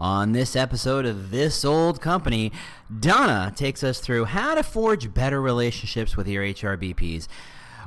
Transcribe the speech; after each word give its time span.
On 0.00 0.32
this 0.32 0.56
episode 0.56 1.04
of 1.04 1.30
This 1.30 1.62
Old 1.62 2.00
Company, 2.00 2.52
Donna 3.00 3.52
takes 3.54 3.84
us 3.84 4.00
through 4.00 4.24
how 4.24 4.54
to 4.54 4.62
forge 4.62 5.12
better 5.12 5.42
relationships 5.42 6.16
with 6.16 6.26
your 6.26 6.42
HRBPs. 6.42 7.28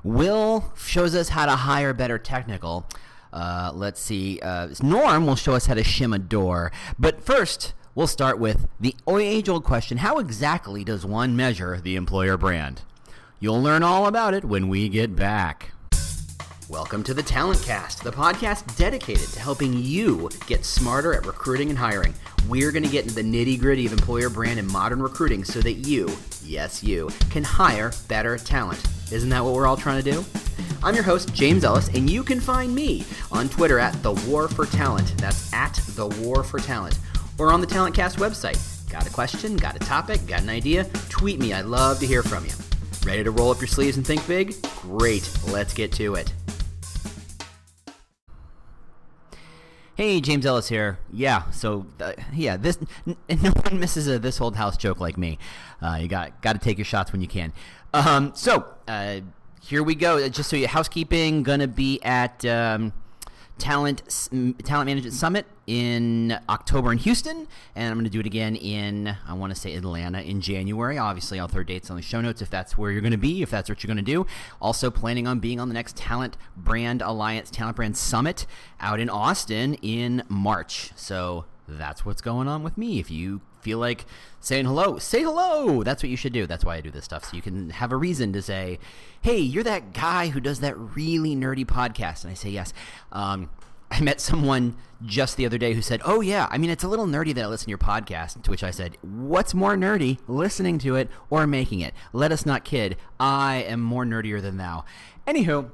Will 0.04 0.72
shows 0.78 1.16
us 1.16 1.30
how 1.30 1.48
to 1.48 1.56
hire 1.56 1.92
better 1.92 2.20
technical. 2.20 2.86
Uh, 3.34 3.72
let's 3.74 4.00
see. 4.00 4.40
Uh, 4.44 4.68
Norm 4.84 5.26
will 5.26 5.36
show 5.36 5.54
us 5.54 5.66
how 5.66 5.74
to 5.74 5.82
shim 5.82 6.14
a 6.14 6.20
door. 6.20 6.72
But 7.00 7.26
first, 7.26 7.74
we'll 7.96 8.06
start 8.06 8.38
with 8.38 8.68
the 8.80 8.96
age 9.10 9.50
old 9.50 9.64
question 9.64 9.98
How 9.98 10.20
exactly 10.20 10.84
does 10.84 11.04
one 11.08 11.36
measure 11.36 11.82
the 11.82 11.96
employer 11.96 12.38
brand? 12.38 12.84
You'll 13.40 13.62
learn 13.62 13.82
all 13.82 14.06
about 14.06 14.36
it 14.36 14.46
when 14.46 14.70
we 14.70 14.88
get 14.88 15.16
back. 15.16 15.73
Welcome 16.70 17.04
to 17.04 17.14
the 17.14 17.22
Talent 17.22 17.62
Cast, 17.62 18.04
the 18.04 18.12
podcast 18.12 18.78
dedicated 18.78 19.28
to 19.34 19.40
helping 19.40 19.74
you 19.74 20.30
get 20.48 20.64
smarter 20.64 21.14
at 21.14 21.26
recruiting 21.26 21.70
and 21.70 21.78
hiring. 21.78 22.14
We're 22.48 22.72
going 22.72 22.84
to 22.84 22.90
get 22.90 23.04
into 23.04 23.16
the 23.16 23.22
nitty 23.22 23.60
gritty 23.60 23.86
of 23.86 23.92
employer 23.92 24.30
brand 24.30 24.60
and 24.60 24.68
modern 24.68 25.02
recruiting 25.02 25.44
so 25.44 25.60
that 25.60 25.74
you, 25.74 26.10
yes, 26.42 26.82
you, 26.82 27.10
can 27.30 27.44
hire 27.44 27.92
better 28.08 28.38
talent. 28.38 28.82
Isn't 29.12 29.30
that 29.30 29.44
what 29.44 29.54
we're 29.54 29.68
all 29.68 29.76
trying 29.76 30.02
to 30.02 30.12
do? 30.12 30.24
I'm 30.82 30.96
your 30.96 31.04
host, 31.04 31.34
James 31.34 31.66
Ellis, 31.66 31.90
and 31.90 32.10
you 32.10 32.24
can 32.24 32.40
find 32.40 32.74
me 32.74 33.04
on 33.30 33.50
Twitter 33.50 33.78
at 33.78 34.02
The 34.02 34.14
War 34.28 34.48
for 34.48 34.66
Talent. 34.66 35.18
That's 35.18 35.52
at 35.54 35.74
The 35.90 36.08
War 36.08 36.44
for 36.44 36.60
Talent. 36.60 36.98
Or 37.38 37.52
on 37.52 37.60
the 37.60 37.68
Talent 37.68 37.94
Cast 37.94 38.20
website. 38.20 38.90
Got 38.90 39.06
a 39.06 39.12
question? 39.12 39.58
Got 39.58 39.76
a 39.76 39.80
topic? 39.80 40.26
Got 40.28 40.44
an 40.44 40.50
idea? 40.50 40.86
Tweet 41.10 41.40
me. 41.40 41.52
I'd 41.54 41.66
love 41.66 42.00
to 42.00 42.08
hear 42.08 42.24
from 42.24 42.46
you. 42.46 42.54
Ready 43.06 43.24
to 43.26 43.32
roll 43.32 43.52
up 43.52 43.60
your 43.60 43.68
sleeves 43.68 43.98
and 43.98 44.08
think 44.08 44.26
big? 44.28 44.56
Great. 44.82 45.30
Let's 45.50 45.74
get 45.74 45.92
to 45.94 46.16
it. 46.16 46.32
Hey, 50.04 50.20
James 50.20 50.46
Ellis 50.46 50.68
here. 50.68 51.00
Yeah, 51.14 51.50
so 51.52 51.86
uh, 52.02 52.12
yeah, 52.34 52.58
this 52.58 52.78
n- 53.08 53.16
no 53.42 53.52
one 53.52 53.80
misses 53.80 54.06
a 54.10 54.20
this 54.20 54.42
old 54.42 54.58
house 54.58 54.76
joke 54.76 55.00
like 55.00 55.18
me. 55.18 55.40
Uh, 55.82 55.98
you 56.02 56.10
got 56.10 56.42
got 56.42 56.52
to 56.52 56.60
take 56.60 56.78
your 56.78 56.84
shots 56.84 57.14
when 57.14 57.22
you 57.22 57.28
can. 57.30 57.54
Um, 57.94 58.34
so 58.36 58.66
uh, 58.86 59.22
here 59.62 59.82
we 59.82 59.96
go. 59.96 60.28
Just 60.28 60.50
so 60.50 60.58
you 60.58 60.68
housekeeping, 60.68 61.44
gonna 61.44 61.70
be 61.70 62.02
at 62.04 62.44
um, 62.44 62.92
Talent 63.60 64.02
Talent 64.64 64.88
Management 64.88 65.14
Summit 65.14 65.46
in 65.68 66.38
October 66.50 66.92
in 66.92 66.98
Houston, 66.98 67.48
and 67.76 67.90
I'm 67.90 67.96
going 67.96 68.04
to 68.04 68.10
do 68.10 68.20
it 68.20 68.26
again 68.26 68.56
in 68.56 69.16
I 69.28 69.34
want 69.34 69.54
to 69.54 69.60
say 69.60 69.76
Atlanta 69.76 70.22
in 70.22 70.42
January. 70.42 70.98
Obviously, 70.98 71.40
I'll 71.40 71.48
throw 71.48 71.64
dates 71.64 71.90
on 71.90 71.96
the 71.96 72.02
show 72.02 72.20
notes 72.20 72.42
if 72.42 72.50
that's 72.50 72.78
where 72.78 72.92
you're 72.92 73.02
going 73.02 73.12
to 73.12 73.18
be, 73.18 73.42
if 73.42 73.50
that's 73.50 73.70
what 73.70 73.84
you're 73.84 73.94
going 73.94 74.04
to 74.04 74.12
do. 74.12 74.26
Also, 74.62 74.92
planning 74.92 75.28
on 75.28 75.40
being 75.40 75.60
on 75.60 75.68
the 75.70 75.74
next 75.74 75.96
Talent 75.96 76.36
Brand 76.58 77.02
Alliance 77.02 77.50
Talent 77.50 77.76
Brand 77.76 77.96
Summit 77.96 78.46
out 78.80 79.00
in 79.00 79.10
Austin 79.10 79.76
in 79.76 80.24
March. 80.28 80.92
So 80.96 81.46
that's 81.68 82.06
what's 82.06 82.22
going 82.22 82.48
on 82.48 82.64
with 82.64 82.78
me. 82.78 83.00
If 83.00 83.10
you 83.10 83.42
feel 83.64 83.80
like 83.80 84.06
saying 84.40 84.66
hello, 84.66 84.98
say 85.00 85.24
hello. 85.24 85.84
That's 85.84 86.04
what 86.04 86.10
you 86.10 86.18
should 86.18 86.34
do. 86.34 86.46
That's 86.46 86.66
why 86.66 86.76
I 86.76 86.82
do 86.82 86.92
this 86.92 87.06
stuff. 87.06 87.26
So 87.26 87.36
you 87.36 87.42
can 87.42 87.70
have 87.72 87.92
a 87.92 87.98
reason 87.98 88.34
to 88.34 88.42
say, 88.42 88.78
hey, 89.22 89.40
you're 89.40 89.64
that 89.64 89.94
guy 89.94 90.28
who 90.28 90.40
does 90.40 90.60
that 90.60 90.78
really 90.78 91.36
nerdy 91.36 91.66
podcast. 91.66 92.24
And 92.24 92.32
I 92.32 92.36
say, 92.36 92.50
yes. 92.50 92.74
Um, 93.12 93.50
I 93.94 94.02
met 94.02 94.20
someone 94.20 94.76
just 95.06 95.38
the 95.38 95.46
other 95.46 95.60
day 95.60 95.74
who 95.74 95.82
said, 95.84 96.02
Oh, 96.04 96.20
yeah, 96.22 96.48
I 96.50 96.58
mean, 96.58 96.72
it's 96.72 96.84
a 96.84 96.88
little 96.88 97.06
nerdy 97.06 97.34
that 97.36 97.44
I 97.44 97.48
listen 97.48 97.66
to 97.66 97.70
your 97.70 97.78
podcast. 97.78 98.42
To 98.42 98.50
which 98.50 98.64
I 98.64 98.72
said, 98.72 98.98
What's 99.02 99.54
more 99.54 99.76
nerdy, 99.76 100.18
listening 100.28 100.80
to 100.80 100.96
it 100.96 101.10
or 101.30 101.46
making 101.46 101.82
it? 101.82 101.94
Let 102.12 102.32
us 102.32 102.44
not 102.44 102.64
kid. 102.64 102.98
I 103.20 103.58
am 103.68 103.82
more 103.82 104.04
nerdier 104.04 104.42
than 104.42 104.58
thou. 104.58 104.86
Anywho, 105.28 105.70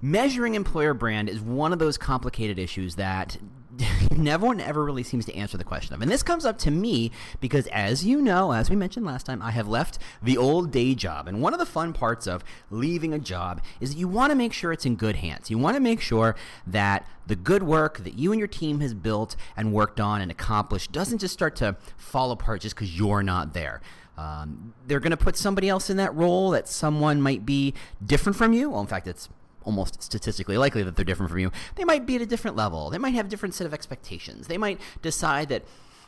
measuring 0.00 0.54
employer 0.54 0.94
brand 0.94 1.28
is 1.28 1.40
one 1.40 1.72
of 1.72 1.80
those 1.80 1.98
complicated 1.98 2.58
issues 2.58 2.94
that 2.94 3.36
no 4.16 4.38
one 4.38 4.60
ever 4.60 4.84
really 4.84 5.02
seems 5.02 5.24
to 5.26 5.34
answer 5.34 5.56
the 5.56 5.64
question 5.64 5.94
of. 5.94 6.02
And 6.02 6.10
this 6.10 6.22
comes 6.22 6.44
up 6.44 6.58
to 6.60 6.70
me 6.70 7.10
because, 7.40 7.66
as 7.68 8.04
you 8.04 8.20
know, 8.20 8.52
as 8.52 8.70
we 8.70 8.76
mentioned 8.76 9.06
last 9.06 9.26
time, 9.26 9.42
I 9.42 9.50
have 9.50 9.68
left 9.68 9.98
the 10.22 10.36
old 10.36 10.70
day 10.70 10.94
job. 10.94 11.28
And 11.28 11.40
one 11.42 11.52
of 11.52 11.58
the 11.58 11.66
fun 11.66 11.92
parts 11.92 12.26
of 12.26 12.44
leaving 12.70 13.12
a 13.12 13.18
job 13.18 13.62
is 13.80 13.90
that 13.94 13.98
you 13.98 14.08
want 14.08 14.30
to 14.30 14.36
make 14.36 14.52
sure 14.52 14.72
it's 14.72 14.86
in 14.86 14.96
good 14.96 15.16
hands. 15.16 15.50
You 15.50 15.58
want 15.58 15.76
to 15.76 15.80
make 15.80 16.00
sure 16.00 16.36
that 16.66 17.06
the 17.26 17.36
good 17.36 17.62
work 17.62 17.98
that 18.04 18.18
you 18.18 18.32
and 18.32 18.38
your 18.38 18.48
team 18.48 18.80
has 18.80 18.94
built 18.94 19.36
and 19.56 19.72
worked 19.72 20.00
on 20.00 20.20
and 20.20 20.30
accomplished 20.30 20.92
doesn't 20.92 21.18
just 21.18 21.34
start 21.34 21.56
to 21.56 21.76
fall 21.96 22.30
apart 22.30 22.60
just 22.60 22.74
because 22.74 22.96
you're 22.96 23.22
not 23.22 23.52
there. 23.52 23.80
Um, 24.16 24.72
they're 24.86 25.00
going 25.00 25.10
to 25.10 25.16
put 25.16 25.36
somebody 25.36 25.68
else 25.68 25.90
in 25.90 25.98
that 25.98 26.14
role 26.14 26.50
that 26.50 26.68
someone 26.68 27.20
might 27.20 27.44
be 27.44 27.74
different 28.04 28.36
from 28.36 28.52
you. 28.54 28.70
Well, 28.70 28.80
in 28.80 28.86
fact, 28.86 29.06
it's 29.06 29.28
almost 29.66 30.02
statistically 30.02 30.56
likely 30.56 30.82
that 30.82 30.96
they're 30.96 31.04
different 31.04 31.30
from 31.30 31.40
you, 31.40 31.52
they 31.74 31.84
might 31.84 32.06
be 32.06 32.16
at 32.16 32.22
a 32.22 32.26
different 32.26 32.56
level. 32.56 32.88
They 32.88 32.98
might 32.98 33.14
have 33.14 33.26
a 33.26 33.28
different 33.28 33.54
set 33.54 33.66
of 33.66 33.74
expectations. 33.74 34.46
They 34.46 34.56
might 34.56 34.80
decide 35.02 35.50
that, 35.50 35.64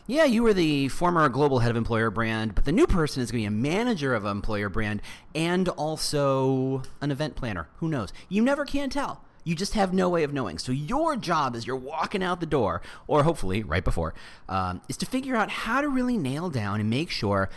yeah, 0.07 0.25
you 0.25 0.43
were 0.43 0.55
the 0.55 0.89
former 0.89 1.29
global 1.29 1.59
head 1.59 1.71
of 1.71 1.77
employer 1.77 2.11
brand, 2.11 2.55
but 2.55 2.65
the 2.65 2.73
new 2.73 2.87
person 2.87 3.23
is 3.23 3.31
going 3.31 3.45
to 3.45 3.51
be 3.51 3.57
a 3.57 3.61
manager 3.61 4.15
of 4.15 4.25
employer 4.25 4.71
brand 4.71 5.03
and 5.35 5.69
also 5.71 6.83
an 7.03 7.11
event 7.11 7.37
planner. 7.37 7.69
Who 7.77 7.89
knows? 7.89 8.13
You 8.31 8.41
never 8.41 8.65
can 8.65 8.89
tell. 8.89 9.23
You 9.45 9.55
just 9.55 9.75
have 9.75 9.93
no 9.93 10.09
way 10.09 10.25
of 10.25 10.33
knowing. 10.33 10.59
So 10.59 10.73
your 10.73 11.17
job 11.17 11.57
as 11.57 11.67
you're 11.67 11.77
walking 11.77 12.23
out 12.23 12.41
the 12.41 12.47
door, 12.47 12.81
or 13.07 13.23
hopefully 13.23 13.63
right 13.63 13.85
before, 13.85 14.15
um, 14.49 14.83
is 14.89 14.97
to 14.99 15.07
figure 15.07 15.37
out 15.37 15.51
how 15.51 15.81
to 15.81 15.89
really 15.89 16.19
nail 16.19 16.49
down 16.51 16.81
and 16.81 16.89
make 16.89 17.11
sure 17.11 17.51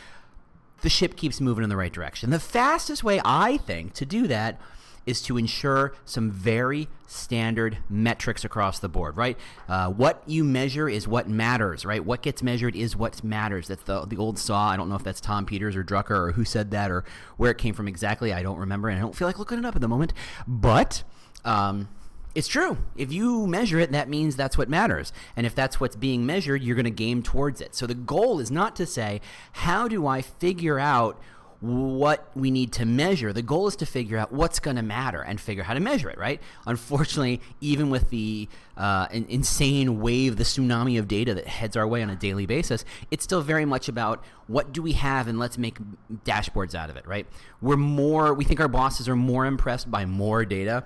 the 0.81 0.89
ship 0.89 1.15
keeps 1.15 1.39
moving 1.39 1.63
in 1.63 1.69
the 1.69 1.77
right 1.77 1.91
direction. 1.91 2.29
The 2.29 2.39
fastest 2.39 3.03
way, 3.03 3.21
I 3.23 3.57
think, 3.57 3.93
to 3.95 4.05
do 4.05 4.27
that 4.27 4.59
is 5.05 5.21
to 5.23 5.37
ensure 5.37 5.93
some 6.05 6.29
very 6.29 6.87
standard 7.07 7.77
metrics 7.89 8.45
across 8.45 8.79
the 8.79 8.87
board, 8.87 9.17
right? 9.17 9.37
Uh, 9.67 9.89
what 9.89 10.23
you 10.27 10.43
measure 10.43 10.87
is 10.87 11.07
what 11.07 11.27
matters, 11.27 11.85
right? 11.85 12.03
What 12.05 12.21
gets 12.21 12.43
measured 12.43 12.75
is 12.75 12.95
what 12.95 13.23
matters. 13.23 13.67
That's 13.67 13.83
the, 13.83 14.05
the 14.05 14.17
old 14.17 14.37
saw. 14.37 14.69
I 14.69 14.77
don't 14.77 14.89
know 14.89 14.95
if 14.95 15.03
that's 15.03 15.21
Tom 15.21 15.45
Peters 15.45 15.75
or 15.75 15.83
Drucker 15.83 16.11
or 16.11 16.31
who 16.33 16.45
said 16.45 16.71
that 16.71 16.91
or 16.91 17.03
where 17.37 17.51
it 17.51 17.57
came 17.57 17.73
from 17.73 17.87
exactly. 17.87 18.33
I 18.33 18.43
don't 18.43 18.59
remember, 18.59 18.89
and 18.89 18.97
I 18.97 19.01
don't 19.01 19.15
feel 19.15 19.27
like 19.27 19.39
looking 19.39 19.57
it 19.57 19.65
up 19.65 19.75
at 19.75 19.81
the 19.81 19.87
moment. 19.87 20.13
But 20.47 21.03
um, 21.43 21.89
it's 22.33 22.47
true. 22.47 22.77
If 22.95 23.11
you 23.11 23.47
measure 23.47 23.79
it, 23.79 23.91
that 23.91 24.07
means 24.07 24.35
that's 24.35 24.57
what 24.57 24.69
matters. 24.69 25.11
And 25.35 25.45
if 25.45 25.53
that's 25.53 25.79
what's 25.79 25.95
being 25.95 26.25
measured, 26.25 26.63
you're 26.63 26.75
going 26.75 26.85
to 26.85 26.91
game 26.91 27.23
towards 27.23 27.59
it. 27.59 27.75
So 27.75 27.85
the 27.85 27.95
goal 27.95 28.39
is 28.39 28.49
not 28.49 28.75
to 28.77 28.85
say, 28.85 29.19
how 29.51 29.87
do 29.87 30.07
I 30.07 30.21
figure 30.21 30.79
out 30.79 31.19
what 31.61 32.31
we 32.35 32.49
need 32.49 32.73
to 32.73 32.85
measure. 32.85 33.31
The 33.31 33.43
goal 33.43 33.67
is 33.67 33.75
to 33.77 33.85
figure 33.85 34.17
out 34.17 34.31
what's 34.31 34.59
going 34.59 34.77
to 34.77 34.81
matter 34.81 35.21
and 35.21 35.39
figure 35.39 35.61
how 35.61 35.75
to 35.75 35.79
measure 35.79 36.09
it, 36.09 36.17
right? 36.17 36.41
Unfortunately, 36.65 37.39
even 37.61 37.91
with 37.91 38.09
the 38.09 38.49
uh, 38.75 39.07
insane 39.11 40.01
wave, 40.01 40.37
the 40.37 40.43
tsunami 40.43 40.97
of 40.97 41.07
data 41.07 41.35
that 41.35 41.45
heads 41.45 41.77
our 41.77 41.87
way 41.87 42.01
on 42.01 42.09
a 42.09 42.15
daily 42.15 42.47
basis, 42.47 42.83
it's 43.11 43.23
still 43.23 43.41
very 43.41 43.65
much 43.65 43.87
about 43.87 44.23
what 44.47 44.73
do 44.73 44.81
we 44.81 44.93
have 44.93 45.27
and 45.27 45.37
let's 45.37 45.59
make 45.59 45.77
dashboards 46.25 46.73
out 46.73 46.89
of 46.89 46.97
it, 46.97 47.07
right? 47.07 47.27
We're 47.61 47.77
more, 47.77 48.33
we 48.33 48.43
think 48.43 48.59
our 48.59 48.67
bosses 48.67 49.07
are 49.07 49.15
more 49.15 49.45
impressed 49.45 49.91
by 49.91 50.05
more 50.05 50.45
data 50.45 50.85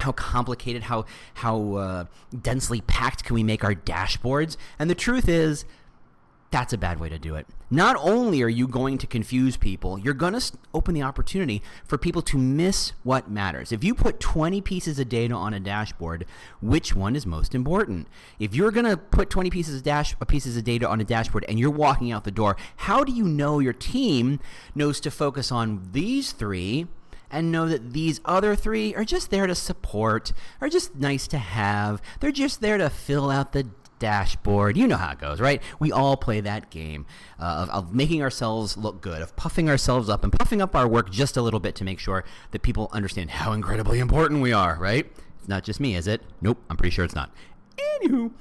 how 0.00 0.10
complicated, 0.12 0.82
how 0.82 1.04
how 1.34 1.74
uh, 1.74 2.04
densely 2.40 2.80
packed 2.80 3.24
can 3.24 3.34
we 3.34 3.44
make 3.44 3.62
our 3.62 3.74
dashboards? 3.74 4.56
And 4.78 4.90
the 4.90 4.96
truth 4.96 5.28
is, 5.28 5.64
that's 6.52 6.74
a 6.74 6.78
bad 6.78 7.00
way 7.00 7.08
to 7.08 7.18
do 7.18 7.34
it. 7.34 7.46
Not 7.70 7.96
only 7.98 8.42
are 8.42 8.48
you 8.48 8.68
going 8.68 8.98
to 8.98 9.06
confuse 9.06 9.56
people, 9.56 9.98
you're 9.98 10.12
going 10.12 10.34
to 10.34 10.52
open 10.74 10.94
the 10.94 11.02
opportunity 11.02 11.62
for 11.84 11.96
people 11.96 12.20
to 12.22 12.36
miss 12.36 12.92
what 13.02 13.30
matters. 13.30 13.72
If 13.72 13.82
you 13.82 13.94
put 13.94 14.20
20 14.20 14.60
pieces 14.60 14.98
of 14.98 15.08
data 15.08 15.34
on 15.34 15.54
a 15.54 15.60
dashboard, 15.60 16.26
which 16.60 16.94
one 16.94 17.16
is 17.16 17.24
most 17.24 17.54
important? 17.54 18.06
If 18.38 18.54
you're 18.54 18.70
going 18.70 18.84
to 18.84 18.98
put 18.98 19.30
20 19.30 19.48
pieces 19.48 19.76
of 19.76 19.82
dash 19.82 20.14
uh, 20.20 20.26
pieces 20.26 20.56
of 20.58 20.64
data 20.64 20.86
on 20.86 21.00
a 21.00 21.04
dashboard 21.04 21.46
and 21.48 21.58
you're 21.58 21.70
walking 21.70 22.12
out 22.12 22.24
the 22.24 22.30
door, 22.30 22.58
how 22.76 23.02
do 23.02 23.12
you 23.12 23.24
know 23.24 23.58
your 23.58 23.72
team 23.72 24.38
knows 24.74 25.00
to 25.00 25.10
focus 25.10 25.50
on 25.50 25.88
these 25.92 26.32
3 26.32 26.86
and 27.30 27.50
know 27.50 27.66
that 27.66 27.94
these 27.94 28.20
other 28.26 28.54
three 28.54 28.94
are 28.94 29.06
just 29.06 29.30
there 29.30 29.46
to 29.46 29.54
support, 29.54 30.34
are 30.60 30.68
just 30.68 30.94
nice 30.96 31.26
to 31.28 31.38
have. 31.38 32.02
They're 32.20 32.30
just 32.30 32.60
there 32.60 32.76
to 32.76 32.90
fill 32.90 33.30
out 33.30 33.52
the 33.52 33.68
dashboard. 34.02 34.76
You 34.76 34.88
know 34.88 34.96
how 34.96 35.12
it 35.12 35.20
goes, 35.20 35.40
right? 35.40 35.62
We 35.78 35.92
all 35.92 36.16
play 36.16 36.40
that 36.40 36.70
game 36.70 37.06
uh, 37.38 37.44
of, 37.44 37.70
of, 37.70 37.94
making 37.94 38.20
ourselves 38.20 38.76
look 38.76 39.00
good, 39.00 39.22
of 39.22 39.36
puffing 39.36 39.70
ourselves 39.70 40.08
up 40.08 40.24
and 40.24 40.32
puffing 40.32 40.60
up 40.60 40.74
our 40.74 40.88
work 40.88 41.08
just 41.08 41.36
a 41.36 41.42
little 41.42 41.60
bit 41.60 41.76
to 41.76 41.84
make 41.84 42.00
sure 42.00 42.24
that 42.50 42.62
people 42.62 42.88
understand 42.92 43.30
how 43.30 43.52
incredibly 43.52 44.00
important 44.00 44.42
we 44.42 44.52
are, 44.52 44.76
right? 44.80 45.06
It's 45.38 45.46
not 45.46 45.62
just 45.62 45.78
me, 45.78 45.94
is 45.94 46.08
it? 46.08 46.20
Nope, 46.40 46.58
I'm 46.68 46.76
pretty 46.76 46.90
sure 46.90 47.04
it's 47.04 47.14
not. 47.14 47.30
Anywho, 47.76 48.32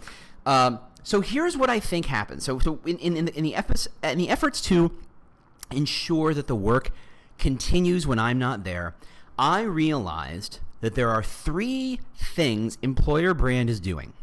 um, 0.48 0.80
so 1.04 1.22
here's 1.22 1.56
what 1.56 1.70
I 1.70 1.80
think 1.80 2.08
happens. 2.08 2.44
So, 2.44 2.58
so 2.58 2.80
in, 2.84 2.98
in, 2.98 3.16
in, 3.16 3.26
the, 3.26 3.38
in, 3.38 3.44
the 3.44 3.54
efforts, 3.54 3.88
in 4.02 4.18
the 4.18 4.30
efforts 4.30 4.62
to 4.62 4.92
ensure 5.70 6.34
that 6.34 6.48
the 6.48 6.56
work 6.56 6.90
continues 7.38 8.08
when 8.08 8.18
I'm 8.18 8.40
not 8.40 8.64
there, 8.64 8.96
I 9.38 9.62
realized 9.62 10.58
that 10.80 10.96
there 10.96 11.10
are 11.10 11.22
three 11.22 12.00
things 12.16 12.80
employer 12.82 13.36
brand 13.36 13.70
is 13.70 13.80
doing 13.80 14.14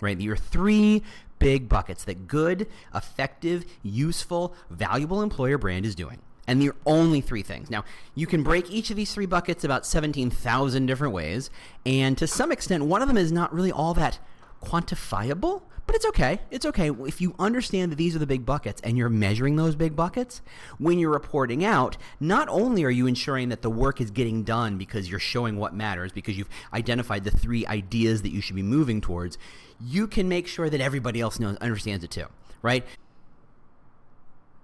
right? 0.00 0.20
Your 0.20 0.36
three 0.36 1.02
big 1.38 1.68
buckets 1.68 2.04
that 2.04 2.26
good, 2.26 2.66
effective, 2.94 3.64
useful, 3.82 4.54
valuable 4.70 5.22
employer 5.22 5.58
brand 5.58 5.86
is 5.86 5.94
doing. 5.94 6.20
And 6.46 6.62
they're 6.62 6.76
only 6.86 7.20
three 7.20 7.42
things. 7.42 7.68
Now, 7.68 7.84
you 8.14 8.26
can 8.26 8.42
break 8.42 8.70
each 8.70 8.90
of 8.90 8.96
these 8.96 9.12
three 9.12 9.26
buckets 9.26 9.64
about 9.64 9.84
17,000 9.84 10.86
different 10.86 11.12
ways. 11.12 11.50
And 11.84 12.16
to 12.16 12.26
some 12.26 12.50
extent, 12.50 12.86
one 12.86 13.02
of 13.02 13.08
them 13.08 13.18
is 13.18 13.30
not 13.30 13.52
really 13.52 13.70
all 13.70 13.92
that 13.94 14.18
quantifiable, 14.62 15.62
But 15.88 15.96
it's 15.96 16.04
okay. 16.04 16.40
It's 16.50 16.66
okay. 16.66 16.90
If 16.90 17.22
you 17.22 17.34
understand 17.38 17.90
that 17.90 17.96
these 17.96 18.14
are 18.14 18.18
the 18.18 18.26
big 18.26 18.44
buckets 18.44 18.78
and 18.82 18.98
you're 18.98 19.08
measuring 19.08 19.56
those 19.56 19.74
big 19.74 19.96
buckets, 19.96 20.42
when 20.76 20.98
you're 20.98 21.10
reporting 21.10 21.64
out, 21.64 21.96
not 22.20 22.46
only 22.50 22.84
are 22.84 22.90
you 22.90 23.06
ensuring 23.06 23.48
that 23.48 23.62
the 23.62 23.70
work 23.70 23.98
is 23.98 24.10
getting 24.10 24.44
done 24.44 24.76
because 24.76 25.08
you're 25.08 25.18
showing 25.18 25.56
what 25.56 25.74
matters, 25.74 26.12
because 26.12 26.36
you've 26.36 26.50
identified 26.74 27.24
the 27.24 27.30
three 27.30 27.66
ideas 27.66 28.20
that 28.20 28.32
you 28.32 28.42
should 28.42 28.54
be 28.54 28.62
moving 28.62 29.00
towards, 29.00 29.38
you 29.80 30.06
can 30.06 30.28
make 30.28 30.46
sure 30.46 30.68
that 30.68 30.82
everybody 30.82 31.22
else 31.22 31.40
knows 31.40 31.56
understands 31.56 32.04
it 32.04 32.10
too, 32.10 32.26
right? 32.60 32.84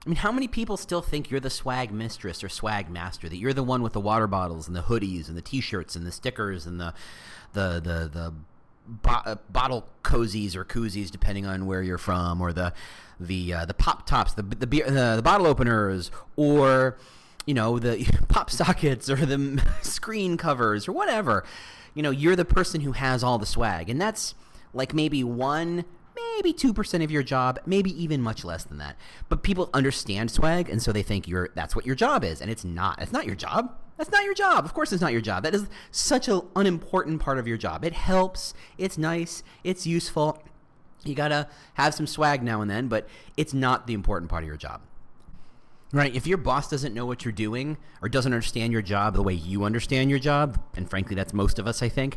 I 0.05 0.11
mean, 0.11 0.17
how 0.17 0.31
many 0.31 0.47
people 0.47 0.77
still 0.77 1.01
think 1.01 1.31
you're 1.31 1.41
the 1.41 1.49
swag 1.49 1.91
mistress 1.91 2.45
or 2.45 2.51
swag 2.51 2.91
master? 2.91 3.31
That 3.31 3.39
you're 3.39 3.55
the 3.55 3.63
one 3.63 3.81
with 3.81 3.95
the 3.95 4.01
water 4.01 4.27
bottles 4.27 4.67
and 4.69 4.77
the 4.77 4.83
hoodies 4.83 5.29
and 5.29 5.39
the 5.39 5.43
T-shirts 5.43 5.97
and 5.97 6.07
the 6.07 6.13
stickers 6.13 6.67
and 6.67 6.79
the 6.79 6.93
the 7.55 7.81
the 7.83 8.11
the 8.13 8.35
bo- 8.87 9.23
uh, 9.25 9.37
bottle 9.51 9.89
cozies 10.03 10.55
or 10.55 10.65
koozies, 10.65 11.11
depending 11.11 11.47
on 11.47 11.67
where 11.67 11.83
you're 11.83 11.99
from, 11.99 12.41
or 12.41 12.53
the 12.53 12.73
the 13.21 13.53
uh, 13.53 13.65
the 13.65 13.75
pop 13.75 14.07
tops, 14.07 14.35
the 14.35 14.43
the, 14.43 14.67
beer, 14.67 14.87
the 14.87 15.17
the 15.17 15.23
bottle 15.23 15.47
openers, 15.47 16.11
or 16.37 16.97
you 17.47 17.55
know 17.55 17.79
the 17.79 18.05
pop 18.29 18.51
sockets 18.51 19.09
or 19.09 19.17
the 19.17 19.63
screen 19.83 20.37
covers 20.37 20.89
or 20.89 20.93
whatever. 20.93 21.45
You 21.95 22.03
know, 22.03 22.11
you're 22.11 22.37
the 22.37 22.45
person 22.45 22.81
who 22.81 22.93
has 22.93 23.23
all 23.23 23.39
the 23.39 23.47
swag, 23.47 23.89
and 23.89 24.01
that's 24.01 24.35
like 24.73 24.93
maybe 24.93 25.23
one 25.23 25.85
maybe 26.37 26.53
2% 26.53 27.05
of 27.05 27.11
your 27.11 27.23
job, 27.23 27.61
maybe 27.67 27.91
even 28.03 28.21
much 28.21 28.45
less 28.45 28.65
than 28.65 28.79
that. 28.79 28.97
But 29.29 29.43
people 29.43 29.71
understand 29.73 30.31
swag 30.31 30.69
and 30.69 30.83
so 30.83 30.93
they 30.93 31.03
think 31.03 31.29
you're 31.29 31.51
that's 31.55 31.77
what 31.77 31.87
your 31.87 31.95
job 31.95 32.25
is 32.25 32.41
and 32.41 32.51
it's 32.51 32.65
not. 32.65 33.01
It's 33.01 33.13
not 33.13 33.27
your 33.27 33.37
job. 33.37 33.77
That's 33.97 34.11
not 34.11 34.25
your 34.25 34.35
job. 34.35 34.65
Of 34.65 34.75
course 34.75 34.93
it's 34.93 35.03
not 35.03 35.13
your 35.13 35.21
job. 35.21 35.45
That 35.45 35.55
is 35.55 35.69
such 35.91 36.29
an 36.29 36.43
unimportant 36.57 37.21
part 37.21 37.39
of 37.39 37.47
your 37.47 37.57
job. 37.57 37.85
It 37.85 37.93
helps. 37.93 38.55
It's 38.77 38.99
nice. 38.99 39.43
It's 39.63 39.87
useful. 39.87 40.43
You 41.05 41.15
got 41.15 41.29
to 41.29 41.49
have 41.75 41.95
some 41.95 42.07
swag 42.07 42.43
now 42.43 42.61
and 42.61 42.71
then, 42.71 42.89
but 42.89 43.07
it's 43.37 43.55
not 43.55 43.87
the 43.87 43.95
important 43.95 44.31
part 44.31 44.43
of 44.43 44.49
your 44.49 44.57
job. 44.57 44.81
Right. 45.93 46.15
If 46.15 46.27
your 46.27 46.39
boss 46.39 46.69
doesn't 46.69 46.93
know 46.93 47.07
what 47.07 47.25
you're 47.25 47.31
doing 47.31 47.77
or 48.03 48.09
doesn't 48.09 48.33
understand 48.33 48.73
your 48.73 48.83
job 48.83 49.15
the 49.15 49.23
way 49.23 49.35
you 49.35 49.63
understand 49.63 50.11
your 50.11 50.19
job, 50.19 50.61
and 50.75 50.91
frankly, 50.91 51.15
that's 51.15 51.33
most 51.33 51.61
of 51.61 51.69
us, 51.69 51.83
I 51.83 51.89
think, 51.89 52.17